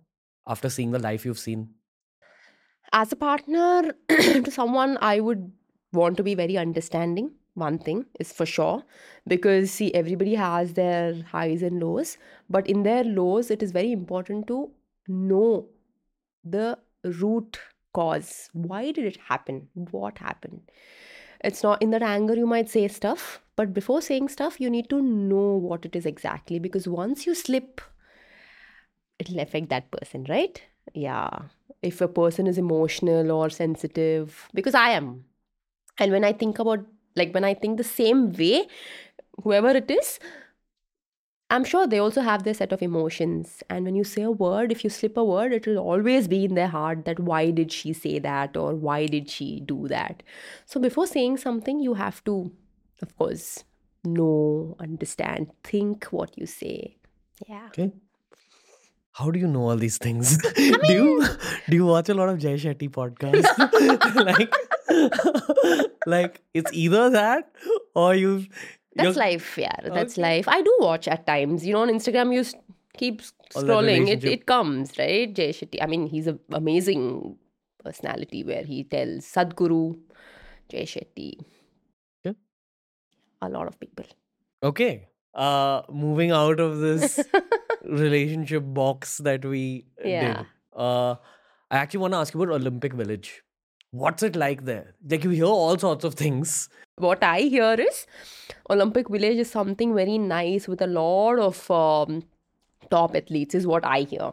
[0.46, 1.70] after seeing the life you've seen?
[2.92, 5.52] As a partner to someone, I would
[5.92, 7.32] want to be very understanding.
[7.54, 8.82] One thing is for sure.
[9.26, 12.18] Because, see, everybody has their highs and lows.
[12.48, 14.70] But in their lows, it is very important to
[15.08, 15.66] know
[16.44, 17.58] the root
[17.92, 18.50] cause.
[18.52, 19.68] Why did it happen?
[19.74, 20.60] What happened?
[21.42, 23.40] It's not in that anger, you might say stuff.
[23.56, 26.58] But before saying stuff, you need to know what it is exactly.
[26.58, 27.80] Because once you slip,
[29.18, 30.60] it'll affect that person, right?
[30.94, 31.28] Yeah.
[31.82, 35.24] If a person is emotional or sensitive, because I am.
[35.98, 36.80] And when I think about,
[37.14, 38.66] like, when I think the same way,
[39.42, 40.18] whoever it is,
[41.48, 43.62] I'm sure they also have their set of emotions.
[43.70, 46.44] And when you say a word, if you slip a word, it will always be
[46.44, 50.24] in their heart that why did she say that or why did she do that.
[50.64, 52.50] So before saying something, you have to,
[53.00, 53.62] of course,
[54.04, 56.96] know, understand, think what you say.
[57.48, 57.68] Yeah.
[57.68, 57.92] Okay.
[59.18, 60.36] How do you know all these things?
[60.60, 61.26] do you
[61.70, 63.46] do you watch a lot of Jay Shetty podcasts?
[64.30, 64.52] like,
[66.06, 67.50] like it's either that
[67.94, 68.46] or you
[68.94, 69.74] That's life, yeah.
[69.84, 70.22] That's Okay.
[70.22, 70.48] life.
[70.48, 71.66] I do watch at times.
[71.66, 72.44] You know, on Instagram, you
[72.96, 74.08] keep s- All that scrolling.
[74.08, 75.32] It, it comes, right?
[75.40, 75.82] Jay Shetty.
[75.82, 77.36] I mean, he's an amazing
[77.84, 79.98] personality where he tells Sadhguru,
[80.70, 81.32] Jay Shetty.
[82.24, 82.32] Yeah.
[83.42, 84.06] A lot of people.
[84.62, 85.08] Okay.
[85.44, 87.18] Uh moving out of this
[88.02, 89.64] relationship box that we
[90.04, 90.20] Yeah.
[90.28, 90.46] did.
[90.74, 91.16] Uh
[91.70, 93.42] I actually want to ask you about Olympic Village.
[93.90, 94.94] What's it like there?
[95.10, 96.68] Like you hear all sorts of things.
[97.06, 98.06] What I hear is
[98.70, 102.22] Olympic Village is something very nice with a lot of um,
[102.90, 104.32] top athletes, is what I hear.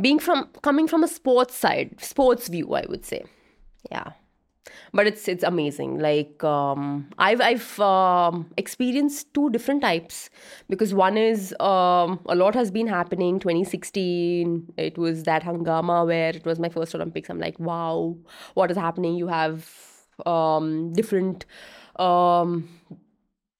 [0.00, 3.24] Being from coming from a sports side, sports view, I would say.
[3.90, 4.12] Yeah.
[4.92, 5.98] But it's it's amazing.
[5.98, 10.30] Like um, I've I've um, experienced two different types
[10.68, 13.38] because one is um, a lot has been happening.
[13.38, 17.28] 2016, it was that hangama where it was my first Olympics.
[17.30, 18.16] I'm like, wow,
[18.54, 19.14] what is happening?
[19.16, 19.68] You have
[20.26, 21.44] um, different
[21.96, 22.68] um,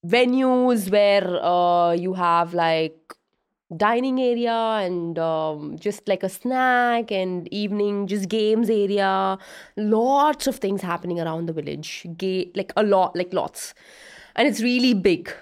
[0.07, 3.15] venues where uh, you have like
[3.77, 9.39] dining area and um, just like a snack and evening just games area.
[9.77, 12.07] Lots of things happening around the village.
[12.17, 13.75] Ga- like a lot like lots.
[14.37, 15.33] And it's really big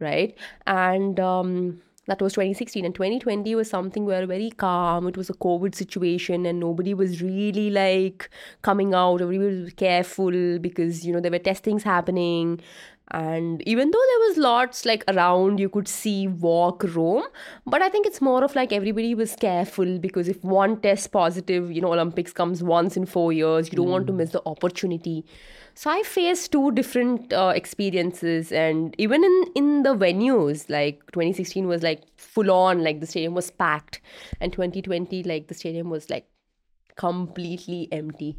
[0.00, 0.36] right?
[0.66, 5.06] And um, that was 2016 and 2020 was something where very calm.
[5.06, 8.30] It was a covid situation and nobody was really like
[8.62, 9.20] coming out.
[9.20, 12.60] Everybody was careful because you know there were testings happening
[13.10, 17.24] and even though there was lots like around you could see walk roam
[17.66, 21.72] but i think it's more of like everybody was careful because if one test positive
[21.72, 25.24] you know olympics comes once in 4 years you don't want to miss the opportunity.
[25.74, 31.68] So i faced two different uh, experiences and even in in the venues like 2016
[31.68, 34.00] was like full on like the stadium was packed
[34.40, 36.26] and 2020 like the stadium was like
[36.96, 38.36] completely empty.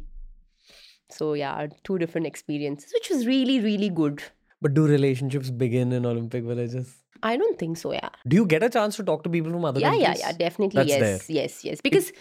[1.10, 4.22] So yeah two different experiences which was really really good
[4.62, 6.90] But do relationships begin in Olympic villages?
[7.22, 7.92] I don't think so.
[7.92, 8.08] Yeah.
[8.26, 10.20] Do you get a chance to talk to people from other Yeah, yeah, countries?
[10.20, 10.32] yeah.
[10.44, 10.78] Definitely.
[10.84, 11.80] That's yes, yes, yes.
[11.80, 12.12] Because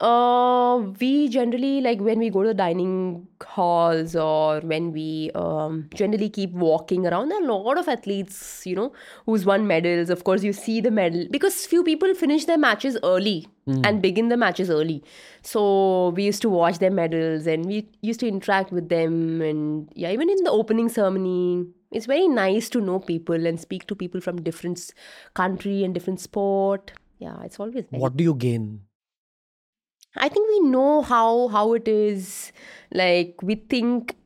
[0.00, 5.88] uh, we generally like when we go to the dining halls or when we um,
[5.94, 7.28] generally keep walking around.
[7.30, 8.92] There are a lot of athletes, you know,
[9.26, 10.10] who's won medals.
[10.10, 14.28] Of course, you see the medal because few people finish their matches early and begin
[14.28, 15.02] the matches early.
[15.42, 19.40] So we used to watch their medals and we used to interact with them.
[19.40, 23.86] And yeah, even in the opening ceremony, it's very nice to know people and speak
[23.86, 24.92] to people from different
[25.34, 26.92] country and different sport.
[27.18, 28.82] Yeah, it's always very What do you gain?
[30.16, 32.52] I think we know how how it is.
[32.92, 34.16] Like we think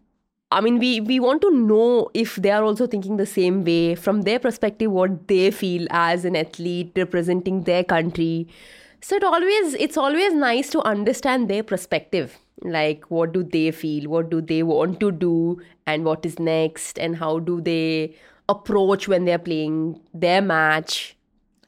[0.51, 3.95] I mean we we want to know if they are also thinking the same way
[3.95, 8.49] from their perspective what they feel as an athlete representing their country.
[9.01, 12.39] So it always it's always nice to understand their perspective.
[12.63, 14.09] Like what do they feel?
[14.11, 18.17] What do they want to do and what is next and how do they
[18.49, 21.17] approach when they're playing their match.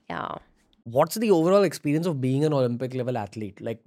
[0.09, 0.37] Yeah.
[0.85, 3.61] What's the overall experience of being an Olympic level athlete?
[3.61, 3.83] Like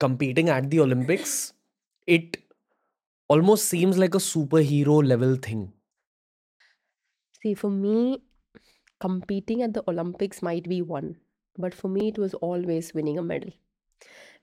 [0.00, 1.52] competing at the Olympics,
[2.06, 2.38] it
[3.28, 5.72] almost seems like a superhero level thing.
[7.42, 8.22] See, for me,
[9.00, 11.16] competing at the Olympics might be one,
[11.58, 13.50] but for me, it was always winning a medal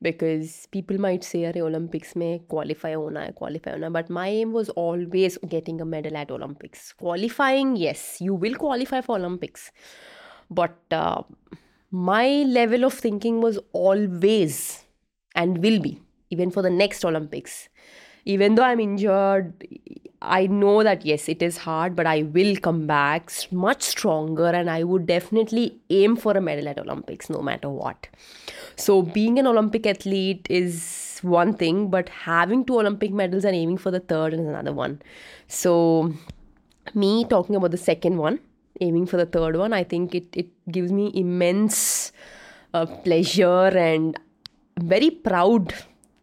[0.03, 4.29] Because people might say, अरे Olympics में qualify होना है, qualify होना है, but my
[4.29, 6.93] aim was always getting a medal at Olympics.
[6.93, 9.71] Qualifying, yes, you will qualify for Olympics,
[10.51, 11.23] but uh,
[11.91, 14.83] my level of thinking was always
[15.35, 16.01] and will be
[16.31, 17.69] even for the next Olympics
[18.27, 19.67] even though I'm injured,
[20.22, 24.70] I know that yes, it is hard, but I will come back much stronger and
[24.70, 28.08] I would definitely aim for a medal at Olympics no matter what.
[28.76, 33.78] So, being an Olympic athlete is one thing, but having two Olympic medals and aiming
[33.78, 35.02] for the third is another one.
[35.48, 36.14] So,
[36.94, 38.40] me talking about the second one,
[38.80, 42.12] aiming for the third one, I think it, it gives me immense
[42.74, 44.20] uh, pleasure and
[44.80, 45.74] very proud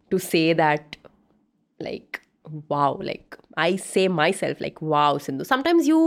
[0.09, 0.97] to say that
[1.79, 2.21] like
[2.67, 5.99] wow like i say myself like wow sindhu sometimes you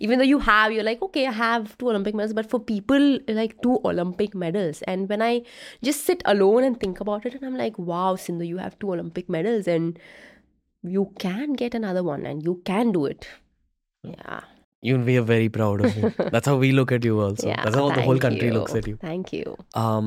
[0.00, 3.18] even though you have you're like okay i have two olympic medals but for people
[3.40, 5.40] like two olympic medals and when i
[5.82, 8.92] just sit alone and think about it and i'm like wow sindhu you have two
[8.92, 9.98] olympic medals and
[10.82, 13.28] you can get another one and you can do it
[14.02, 14.40] yeah
[14.88, 16.10] You we are very proud of you.
[16.34, 17.48] That's how we look at you also.
[17.48, 18.54] yeah That's how the whole country you.
[18.54, 18.94] looks at you.
[19.02, 20.06] thank you Um,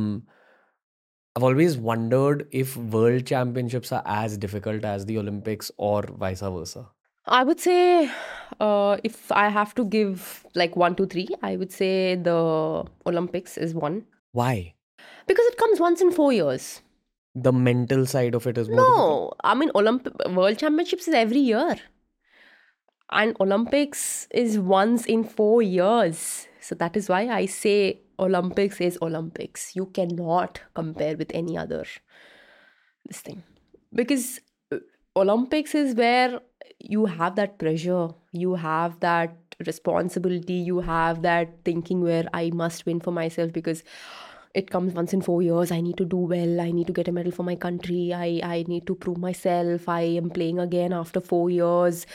[1.35, 6.89] I've always wondered if world championships are as difficult as the Olympics or vice versa.
[7.25, 8.11] I would say
[8.59, 13.57] uh, if I have to give like one, two, three, I would say the Olympics
[13.57, 14.75] is one Why?
[15.25, 16.81] because it comes once in four years.
[17.33, 18.97] The mental side of it is more difficult.
[18.99, 21.77] No, I mean Olymp- World Championships is every year,
[23.09, 26.47] and Olympics is once in four years.
[26.59, 29.75] So that is why I say Olympics is Olympics.
[29.75, 31.85] You cannot compare with any other
[33.05, 33.43] this thing
[33.93, 34.39] because
[34.71, 34.77] uh,
[35.15, 36.39] Olympics is where
[36.79, 42.85] you have that pressure, you have that responsibility, you have that thinking where I must
[42.85, 43.83] win for myself because
[44.53, 45.71] it comes once in four years.
[45.71, 46.61] I need to do well.
[46.61, 48.13] I need to get a medal for my country.
[48.13, 49.89] I, I need to prove myself.
[49.89, 52.05] I am playing again after four years.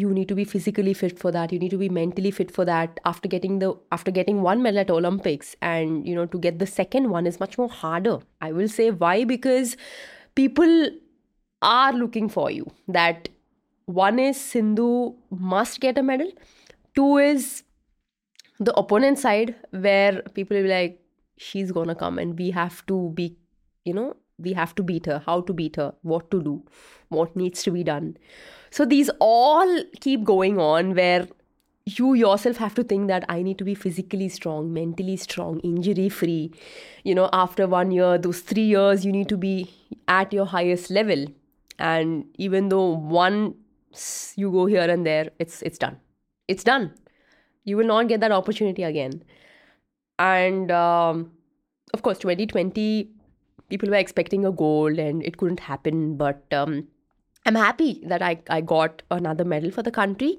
[0.00, 1.52] You need to be physically fit for that.
[1.52, 3.00] You need to be mentally fit for that.
[3.12, 6.70] After getting the after getting one medal at Olympics, and you know to get the
[6.74, 8.18] second one is much more harder.
[8.40, 9.76] I will say why because
[10.34, 10.90] people
[11.62, 12.66] are looking for you.
[12.88, 13.28] That
[13.86, 16.30] one is Sindhu must get a medal.
[16.94, 17.62] Two is
[18.58, 21.00] the opponent side where people will be like,
[21.36, 23.36] she's gonna come and we have to be,
[23.84, 26.62] you know, we have to beat her, how to beat her, what to do,
[27.08, 28.16] what needs to be done.
[28.70, 31.26] So these all keep going on where
[31.86, 36.08] you yourself have to think that I need to be physically strong, mentally strong, injury
[36.08, 36.52] free.
[37.04, 39.70] You know, after one year, those three years, you need to be
[40.06, 41.26] at your highest level.
[41.78, 45.98] And even though once you go here and there, it's it's done.
[46.46, 46.92] It's done.
[47.64, 49.22] You will not get that opportunity again.
[50.18, 51.32] And um,
[51.94, 53.10] of course, 2020,
[53.68, 56.16] people were expecting a gold and it couldn't happen.
[56.16, 56.88] But um,
[57.50, 60.38] I'm happy that I, I got another medal for the country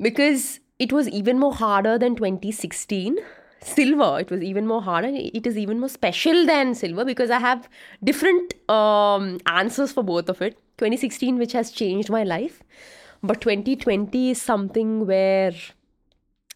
[0.00, 3.18] because it was even more harder than 2016
[3.62, 5.08] silver it was even more harder.
[5.12, 7.68] It is even more special than silver because i have
[8.02, 10.58] different um, answers for both of it.
[10.78, 12.62] 2016 which has changed my life
[13.22, 15.54] but 2020 is something where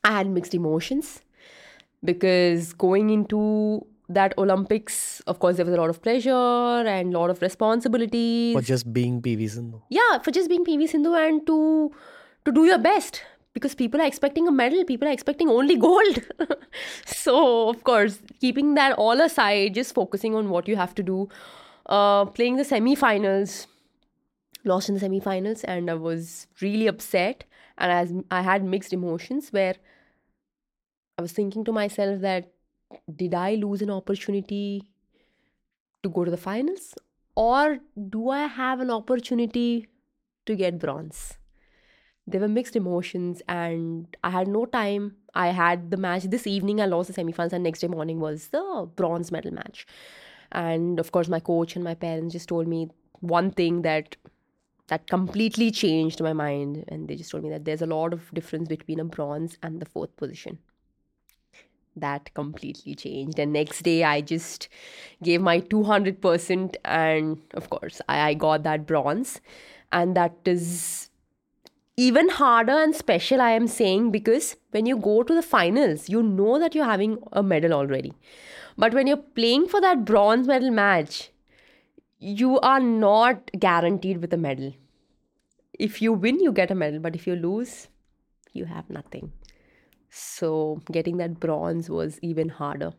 [0.05, 1.23] i had mixed emotions
[2.05, 3.87] because going into
[4.19, 4.95] that olympics
[5.33, 8.55] of course there was a lot of pleasure and a lot of responsibilities.
[8.55, 9.81] For just being PV Sindhu.
[9.89, 11.59] yeah for just being pv sindhu and to
[12.45, 13.23] to do your best.
[13.53, 14.85] Because people are expecting a medal.
[14.85, 16.21] People are expecting only gold.
[17.05, 21.29] So of course keeping that all aside just focusing on what you have to do.
[21.87, 23.67] Uh, playing the semi-finals.
[24.65, 27.45] Lost in the semi-finals and i was really upset.
[27.79, 29.75] And as i had mixed emotions where
[31.19, 32.53] i was thinking to myself that
[33.17, 34.91] did i lose an opportunity
[36.03, 36.95] to go to the finals?
[37.37, 37.79] Or
[38.09, 39.89] do i have an opportunity
[40.47, 41.39] to get bronze?
[42.27, 45.17] There were mixed emotions and i had no time.
[45.35, 48.49] I had the match this evening i lost the semifinals and next day morning was
[48.49, 49.87] the bronze medal match.
[50.53, 52.89] And of course my coach and my parents just told me
[53.21, 54.17] one thing that
[54.89, 56.85] that completely changed my mind.
[56.89, 59.81] And they just told me that there's a lot of difference between a bronze and
[59.81, 60.59] the fourth position
[62.01, 63.39] that completely changed.
[63.39, 64.69] And next day i just
[65.23, 69.41] gave my 200% and of course i, I got that bronze.
[69.93, 71.11] And that is
[71.97, 76.23] even harder and special i am saying because when you go to the finals you
[76.23, 78.13] know that you're having a medal already.
[78.79, 81.31] But when you're playing for that bronze medal match
[82.19, 84.73] you are not guaranteed with a medal.
[85.79, 87.01] If you win you get a medal.
[87.01, 87.89] But if you lose
[88.53, 89.33] you have nothing
[90.11, 92.93] so getting that bronze was even harder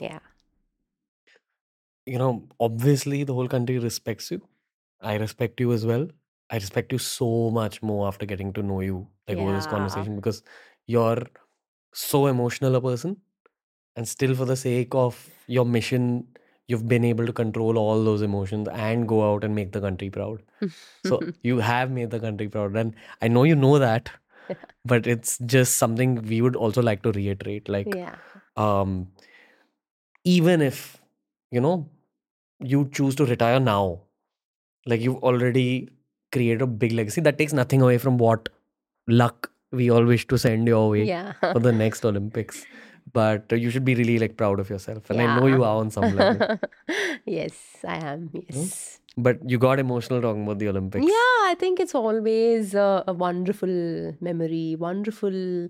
[0.00, 0.20] yeah
[2.04, 4.46] You know, obviously the whole country respects you.
[5.00, 6.08] I respect you as well.
[6.50, 9.66] I respect you so much more after getting to know you, like over this Yeah.
[9.66, 10.42] conversation, because
[10.86, 11.22] you're
[11.94, 13.20] so emotional a person,
[13.96, 16.28] and still for the sake of your mission,
[16.68, 20.10] you've been able to control all those emotions and go out and make the country
[20.10, 20.42] proud.
[21.02, 24.10] so you have made the country proud, and I know you know that,
[24.84, 27.68] but it's just something we would also like to reiterate.
[27.68, 28.16] Like, Yeah.
[28.56, 29.08] um,
[30.24, 30.98] even if
[31.50, 31.88] you know
[32.60, 34.00] you choose to retire now,
[34.86, 35.88] like you've already
[36.32, 37.20] created a big legacy.
[37.20, 38.48] That takes nothing away from what
[39.08, 41.32] luck we all wish to send your way Yeah.
[41.52, 42.64] for the next Olympics.
[43.12, 45.90] But you should be really like proud of yourself, and I know you are on
[45.90, 46.58] some level.
[47.24, 47.54] yes,
[47.86, 48.30] I am.
[48.32, 48.98] Yes.
[49.16, 51.06] But you got emotional talking about the Olympics.
[51.06, 55.68] Yeah, I think it's always a, a wonderful memory, wonderful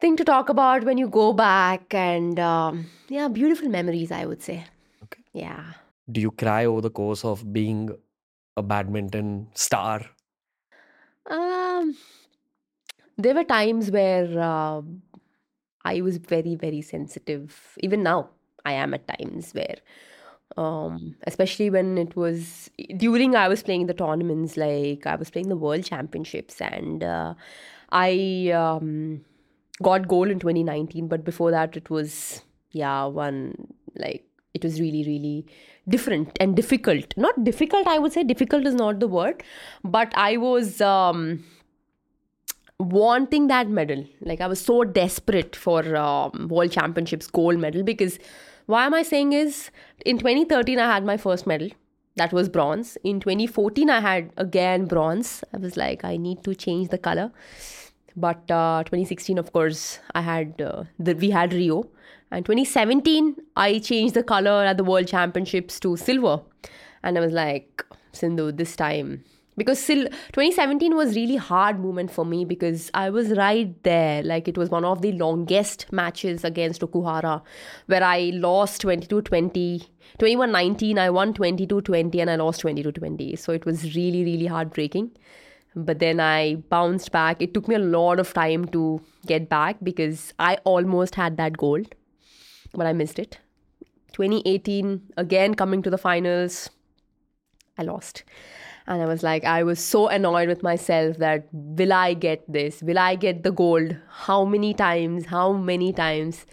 [0.00, 4.42] thing to talk about when you go back, and um, yeah, beautiful memories, I would
[4.42, 4.64] say.
[5.04, 5.22] Okay.
[5.32, 5.64] Yeah.
[6.10, 7.90] Do you cry over the course of being
[8.56, 10.04] a badminton star?
[11.30, 11.96] Um,
[13.16, 14.82] there were times where uh,
[15.84, 17.78] I was very, very sensitive.
[17.80, 18.30] Even now,
[18.64, 19.76] I am at times where,
[20.56, 25.48] um, especially when it was during I was playing the tournaments, like I was playing
[25.48, 27.34] the World Championships, and uh,
[27.90, 29.24] I um,
[29.82, 31.08] got gold in 2019.
[31.08, 32.42] But before that, it was
[32.72, 33.54] yeah one
[33.96, 34.24] like
[34.54, 35.46] it was really, really
[35.88, 37.14] different and difficult.
[37.16, 38.22] Not difficult, I would say.
[38.22, 39.42] Difficult is not the word,
[39.84, 40.80] but I was.
[40.80, 41.44] Um,
[42.90, 44.04] wanting that medal.
[44.20, 48.18] Like i was so desperate for um, world championships gold medal because
[48.66, 49.70] why am i saying is
[50.04, 51.68] in 2013 i had my first medal.
[52.16, 52.98] That was bronze.
[53.04, 55.44] In 2014 i had again bronze.
[55.54, 57.30] I was like i need to change the color.
[58.14, 61.88] But uh, 2016 of course i had uh, the, we had rio.
[62.30, 66.40] And 2017 i changed the color at the world championships to silver.
[67.02, 69.24] And i was like sindhu this time
[69.56, 74.48] because sil- 2017 was really hard moment for me because i was right there like
[74.48, 77.42] it was one of the longest matches against okuhara
[77.86, 79.86] where i lost 22-20
[80.18, 85.10] 21-19 i won 22-20 and i lost 22-20 so it was really really heartbreaking
[85.74, 87.40] but then I bounced back.
[87.40, 91.56] It took me a lot of time to get back because I almost had that
[91.56, 91.94] gold,
[92.74, 93.38] but I missed it.
[94.12, 96.68] 2018, again coming to the finals,
[97.78, 98.24] I lost.
[98.86, 102.82] And I was like, I was so annoyed with myself that will I get this?
[102.82, 103.96] Will I get the gold?
[104.08, 105.26] How many times?
[105.26, 106.46] How many times?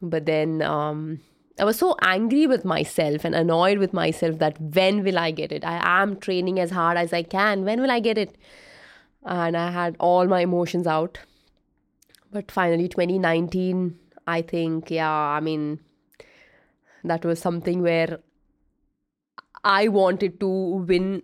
[0.00, 1.20] But then um,
[1.58, 5.52] I was so angry with myself and annoyed with myself that when will I get
[5.52, 5.64] it?
[5.64, 7.64] I am training as hard as I can.
[7.64, 8.36] When will I get it?
[9.24, 11.18] And I had all my emotions out.
[12.32, 13.96] But finally, 2019,
[14.26, 15.78] I think, yeah, I mean,
[17.04, 18.18] that was something where
[19.64, 21.22] I wanted to win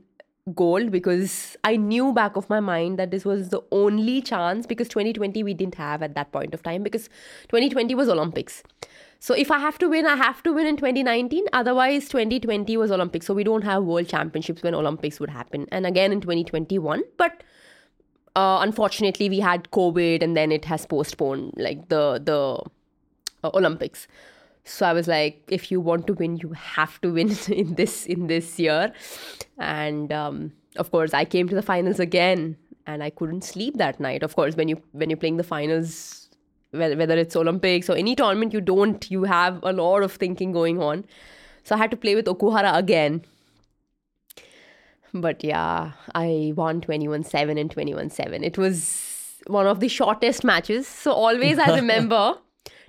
[0.55, 4.89] gold because I knew back of my mind that this was the only chance because
[4.89, 7.09] 2020 we didn't have at that point of time because
[7.49, 8.63] 2020 was Olympics.
[9.21, 11.47] So if I have to win, I have to win in 2019.
[11.53, 13.27] Otherwise, 2020 was Olympics.
[13.27, 15.67] So we don't have world championships when Olympics would happen.
[15.73, 17.03] And again in 2021.
[17.17, 17.43] But
[18.37, 22.63] uh, unfortunately, we had COVID and then it has postponed like the the
[23.43, 24.07] uh, Olympics.
[24.69, 28.07] So I was like, if you want to win, you have to win in this
[28.07, 28.93] in this year.
[29.59, 33.99] And um, of course, I came to the finals again, and I couldn't sleep that
[33.99, 34.23] night.
[34.23, 36.29] Of course, when you when you're playing the finals,
[36.71, 40.53] whether whether it's Olympics or any tournament, you don't you have a lot of thinking
[40.53, 41.05] going on.
[41.65, 43.23] So I had to play with Okuhara again.
[45.15, 48.45] But yeah, I won 21 7 and 21 7.
[48.45, 50.87] It was one of the shortest matches.
[50.87, 52.37] So always I remember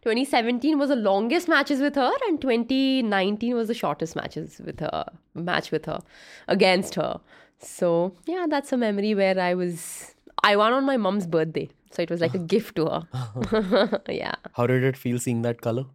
[0.01, 5.05] 2017 was the longest matches with her, and 2019 was the shortest matches with her,
[5.33, 5.99] match with her,
[6.47, 7.19] against her.
[7.59, 11.69] So yeah, that's a memory where I was, I won on my mom's birthday.
[11.91, 14.01] So it was like a gift to her.
[14.09, 14.35] yeah.
[14.53, 15.85] How did it feel seeing that color?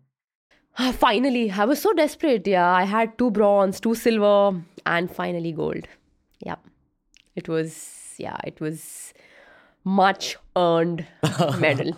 [0.77, 2.47] Ah, finally, I was so desperate.
[2.47, 5.87] Yeah, I had two bronze, two silver, and finally gold.
[6.41, 6.57] Yeah,
[7.37, 8.15] it was.
[8.19, 9.15] Yeah, it was
[9.85, 11.07] much earned
[11.59, 11.93] medal.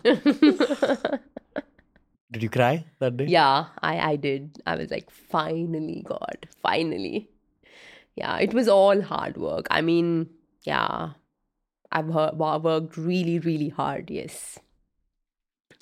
[2.30, 3.26] Did you cry that day?
[3.26, 4.62] yeah, I I did.
[4.66, 7.28] I was like, finally, God, finally.
[8.16, 9.66] Yeah, it was all hard work.
[9.70, 10.30] I mean,
[10.64, 11.10] yeah,
[11.92, 14.10] I've heard, worked really, really hard.
[14.10, 14.58] Yes,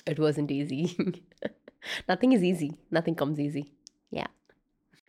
[0.06, 1.22] it wasn't easy.
[2.08, 2.72] Nothing is easy.
[2.90, 3.72] Nothing comes easy.
[4.10, 4.26] Yeah.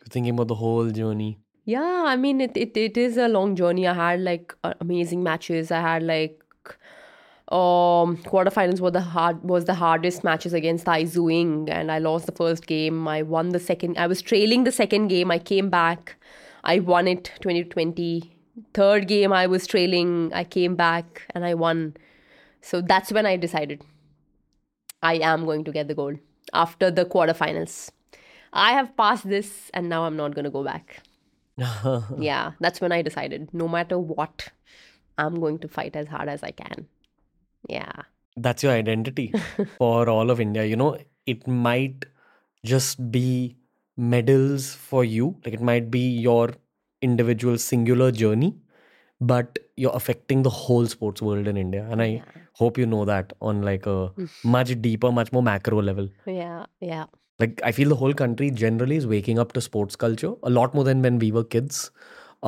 [0.08, 1.38] Thinking about the whole journey.
[1.64, 3.86] Yeah, I mean it, it it is a long journey.
[3.88, 5.72] I had like uh, amazing matches.
[5.72, 6.42] I had like
[7.52, 12.26] um quarterfinals were the hard was the hardest matches against Tai Tzu-ying and I lost
[12.26, 13.06] the first game.
[13.06, 15.30] I won the second I was trailing the second game.
[15.30, 16.16] I came back.
[16.64, 18.32] I won it 2020.
[18.74, 20.32] Third game I was trailing.
[20.34, 21.96] I came back and I won.
[22.62, 23.84] So that's when I decided
[25.02, 26.18] I am going to get the gold
[26.52, 27.90] after the quarterfinals.
[28.52, 31.02] I have passed this and now I'm not going to go back.
[32.18, 34.48] yeah, that's when I decided no matter what,
[35.16, 36.88] I'm going to fight as hard as I can.
[37.68, 37.92] Yeah.
[38.36, 39.32] That's your identity
[39.78, 40.64] for all of India.
[40.64, 42.04] You know, it might
[42.64, 43.56] just be
[43.96, 46.50] medals for you, like it might be your
[47.02, 48.54] individual singular journey,
[49.20, 51.86] but you're affecting the whole sports world in India.
[51.90, 52.24] And I Yeah.
[52.54, 54.12] hope you know that on like a
[54.44, 56.08] much deeper, much more macro level.
[56.26, 56.66] Yeah.
[56.80, 57.06] Yeah.
[57.42, 60.76] like i feel the whole country generally is waking up to sports culture a lot
[60.78, 61.80] more than when we were kids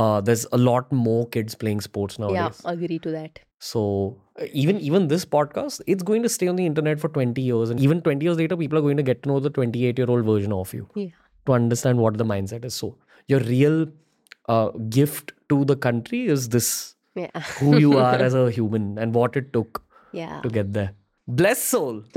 [0.02, 2.62] uh, there's a lot more kids playing sports nowadays.
[2.64, 2.70] Yeah.
[2.72, 3.40] Agree to that.
[3.70, 3.82] so
[4.52, 7.80] even even this podcast it's going to stay on the internet for 20 years and
[7.80, 10.24] even 20 years later people are going to get to know the 28 year old
[10.24, 11.08] version of you Yeah.
[11.46, 12.96] to understand what the mindset is so
[13.26, 13.86] your real
[14.48, 17.40] uh, gift to the country is this Yeah.
[17.58, 19.82] who you are as a human and what it took
[20.12, 20.40] Yeah.
[20.42, 20.92] to get there
[21.26, 22.02] blessed soul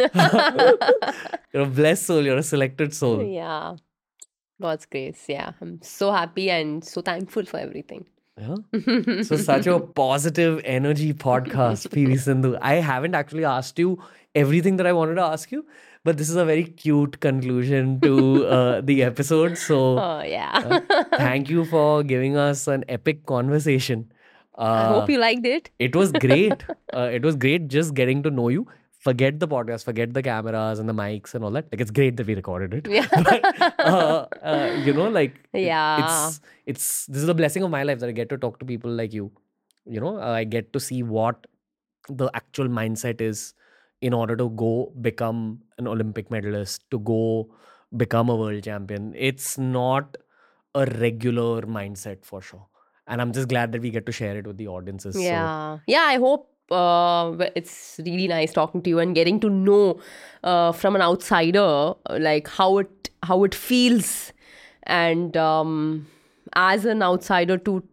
[1.54, 3.76] you're a blessed soul you're a selected soul Yeah.
[4.62, 5.22] God's grace.
[5.28, 5.54] Yeah.
[5.60, 8.06] I'm so happy and so thankful for everything.
[8.42, 8.56] Yeah.
[9.24, 12.58] So such a positive energy podcast, PV Sindhu.
[12.62, 14.02] I haven't actually asked you
[14.34, 15.66] everything that I wanted to ask you,
[16.04, 19.58] but this is a very cute conclusion to uh, the episode.
[19.58, 20.80] So Oh, yeah.
[21.18, 24.12] thank you for giving us an epic conversation.
[24.58, 25.70] Uh, I hope you liked it.
[25.80, 26.64] it was great.
[26.94, 28.68] uh, it was great just getting to know you.
[29.06, 31.72] Forget the podcast, forget the cameras and the mics and all that.
[31.72, 32.88] Like it's great that we recorded it.
[32.88, 33.08] Yeah.
[33.30, 36.04] but, uh, uh, you know, like Yeah.
[36.04, 36.42] it's
[36.74, 38.92] it's this is a blessing of my life that I get to talk to people
[38.92, 39.32] like you.
[39.86, 41.48] You know, uh, I get to see what
[42.10, 43.54] the actual mindset is
[44.02, 47.54] in order to go become an Olympic medalist, to go
[47.98, 49.14] become a world champion.
[49.18, 50.18] It's not
[50.76, 52.68] a regular mindset for sure.
[53.08, 55.16] And I'm just glad that we get to share it with the audiences.
[55.16, 55.80] So, Yeah.
[55.88, 60.00] Yeah, I hope uh, it's really nice talking to you and getting to know
[60.44, 64.34] uh, from an outsider uh, like how it how it feels.
[64.84, 66.08] And um,
[66.54, 67.84] as an outsider to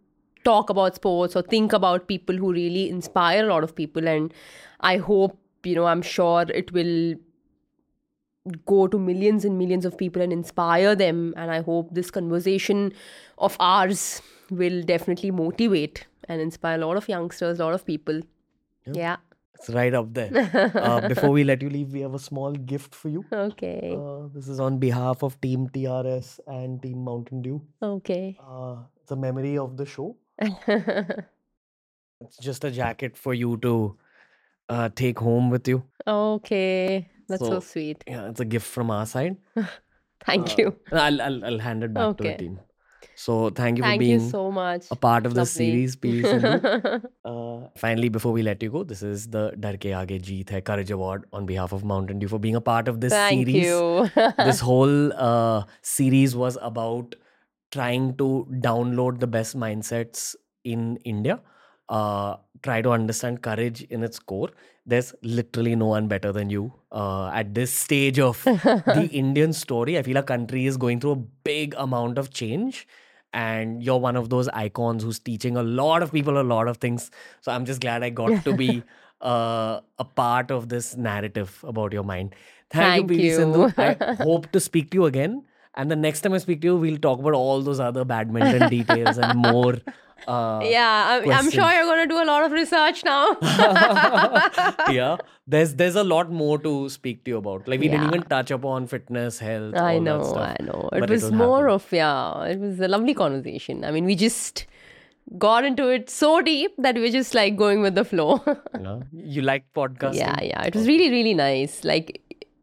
[0.44, 4.08] talk about sports or think about people who really inspire a lot of people.
[4.08, 4.32] And
[4.80, 7.14] I hope you know I'm sure it will
[8.66, 11.34] go to millions and millions of people and inspire them.
[11.36, 12.92] And I hope this conversation
[13.38, 18.20] of ours will definitely motivate and inspire a lot of youngsters, a lot of people.
[18.94, 19.16] Yeah.
[19.54, 20.30] it's right up there.
[20.74, 23.24] uh, before we let you leave, we have a small gift for you.
[23.32, 23.94] Okay.
[23.96, 27.60] Uh, this is on behalf of Team TRS and Team Mountain Dew.
[27.82, 28.38] Okay.
[28.40, 30.16] Uh, it's a memory of the show.
[32.20, 33.96] It's just a jacket for you to
[34.68, 35.82] uh, take home with you.
[36.06, 37.08] okay.
[37.28, 38.02] That's so, So- sweet.
[38.06, 39.36] Yeah, it's a gift from our side.
[40.24, 40.76] Thank Uh, you.
[40.92, 42.58] I'll, I'll, I'll hand it back to the team.
[43.14, 44.86] So thank you for Thank you being so much.
[44.90, 45.46] a part of Lovely.
[45.46, 45.96] series,
[46.28, 46.60] Sindhu.
[47.24, 50.60] Uh, finally, before we let you go, this is the Darr Ke Aage Jeet Hai
[50.60, 53.66] Courage Award on behalf of Mountain Dew for being a part of this Thank series.
[53.66, 54.10] you.
[54.38, 57.14] this whole uh, series was about
[57.70, 60.34] trying to download the best mindsets
[60.64, 61.40] in India,
[61.88, 64.50] uh, try to understand courage in its core.
[64.88, 69.98] There's literally no one better than you uh, at this stage of the Indian story.
[69.98, 72.86] I feel our country is going through a big amount of change.
[73.34, 76.78] And you're one of those icons who's teaching a lot of people a lot of
[76.78, 77.10] things.
[77.42, 78.82] So I'm just glad I got to be
[79.20, 82.34] uh, a part of this narrative about your mind.
[82.70, 83.60] Thank, Thank you, PV Sindhu.
[83.66, 83.72] you.
[83.76, 85.44] I hope to speak to you again.
[85.74, 88.68] And the next time I speak to you, we'll talk about all those other badminton
[88.76, 89.76] details and more.
[90.26, 93.36] Uh, yeah, I'm, I'm sure you're going to do a lot of research now.
[94.90, 95.16] yeah.
[95.50, 97.66] There's there's a lot more to speak to you about.
[97.66, 99.76] Like we didn't even touch upon fitness, health.
[99.76, 100.34] I know.
[100.34, 100.90] I know.
[100.92, 101.74] but It was more happen.
[101.74, 103.82] of, yeah, it was a lovely conversation.
[103.82, 104.66] I mean, we just
[105.38, 108.42] got into it so deep that we're just like going with the flow.
[108.78, 108.98] Yeah.
[109.10, 110.16] You like podcasting?
[110.16, 110.62] yeah, yeah.
[110.64, 111.82] It was really, really nice.
[111.82, 112.20] Like,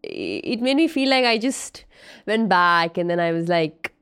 [0.09, 1.85] it made me feel like I just
[2.25, 3.93] went back and then I was like,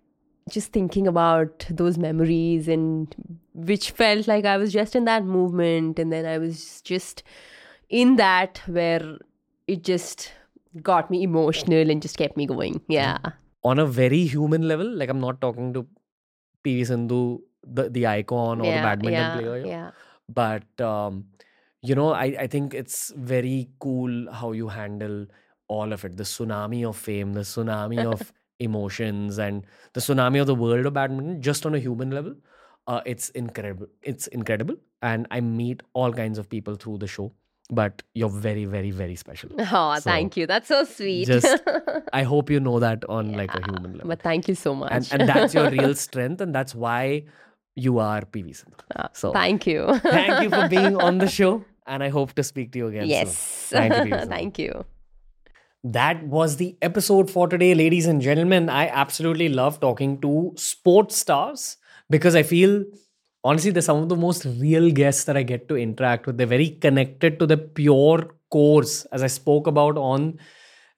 [0.49, 3.15] just thinking about those memories and
[3.53, 7.23] which felt like I was just in that movement and then I was just
[7.89, 9.17] in that where
[9.67, 10.31] it just
[10.81, 12.81] got me emotional and just kept me going.
[12.87, 13.19] Yeah.
[13.63, 15.87] On a very human level, like I'm not talking to
[16.65, 19.65] PV Sindhu, the, the icon or yeah, the badminton yeah, player.
[19.65, 19.91] Yeah.
[20.27, 21.25] but um,
[21.81, 25.27] you know I, I think it's very cool how you handle
[25.75, 28.31] all of it the tsunami of fame the tsunami of
[28.67, 32.33] emotions and the tsunami of the world of badminton just on a human level
[32.87, 34.75] uh, it's incredible it's incredible
[35.13, 37.31] and i meet all kinds of people through the show
[37.79, 40.45] but you're very very very special Oh, So, thank you.
[40.53, 41.25] That's so sweet.
[41.27, 41.61] just
[42.21, 44.91] i hope you know that on like a human level but thank you so much.
[44.97, 47.23] and, and that's your real strength and that's why
[47.75, 48.77] you are pv Sindhu.
[48.95, 49.99] Uh, so thank you.
[50.17, 51.53] thank you for being on the show
[51.87, 53.09] and i hope to speak to you again soon.
[53.09, 53.37] yes.
[53.77, 54.85] Thank you, thank you.
[55.83, 58.69] That was the episode for today, ladies and gentlemen.
[58.69, 61.77] I absolutely love talking to sports stars
[62.09, 62.85] because I feel
[63.43, 66.37] honestly they're some of the most real guests that I get to interact with.
[66.37, 70.39] They're very connected to the pure cores, as I spoke about on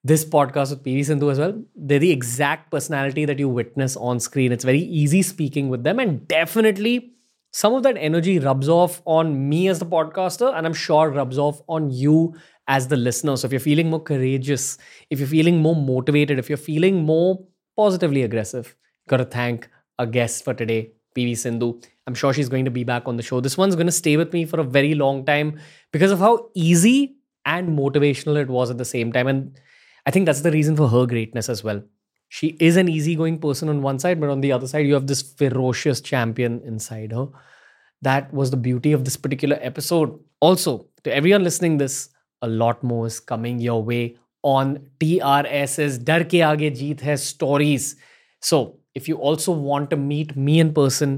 [0.04, 1.60] this podcast with PV Sindhu as well.
[1.76, 4.52] They're the exact personality that you witness on screen.
[4.52, 7.14] It's very easy speaking with them, and definitely
[7.52, 11.40] some of that energy rubs off on me as the podcaster, and I'm sure rubs
[11.40, 12.36] off on you
[12.68, 13.38] as the listener.
[13.38, 14.78] So if you're feeling more courageous,
[15.10, 18.76] if you're feeling more motivated, if you're feeling more positively aggressive,
[19.08, 19.70] got to thank
[20.00, 21.80] a guest for today, PV Sindhu.
[22.08, 23.40] I'm sure she's going to be back on the show.
[23.40, 25.60] This one's going to stay with me for a very long time
[25.92, 29.28] because of how easy and motivational it was at the same time.
[29.28, 29.60] And
[30.06, 31.82] I think that's the reason for her greatness as well.
[32.30, 35.08] She is an easygoing person on one side, but on the other side, you have
[35.08, 37.28] this ferocious champion inside her.
[38.02, 40.20] That was the beauty of this particular episode.
[40.40, 42.10] Also, to everyone listening this,
[42.46, 47.96] a lot more is coming your way on TRS's Darr Ke Aage Jeet Hai stories.
[48.42, 48.60] So,
[48.94, 51.16] if you also want to meet me in person,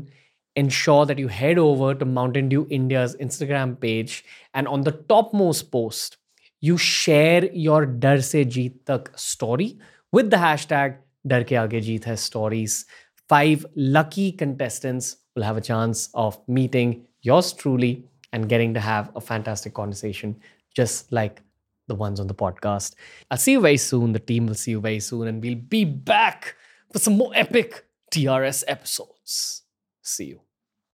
[0.55, 4.23] ensure that you head over to Mountain Dew India's Instagram page
[4.53, 6.17] and on the topmost post,
[6.61, 9.77] you share your Dar Se Jeet Tak story
[10.11, 10.97] with the hashtag
[11.27, 12.85] Darr Ke Aage Jeet Hai stories.
[13.29, 19.11] Five lucky contestants will have a chance of meeting yours truly and getting to have
[19.15, 20.39] a fantastic conversation
[20.77, 21.41] just like
[21.87, 22.93] the ones on the podcast.
[23.31, 24.13] I'll see you very soon.
[24.13, 26.55] The team will see you very soon, and we'll be back
[26.93, 29.63] for some more epic TRS episodes.
[30.03, 30.46] See you.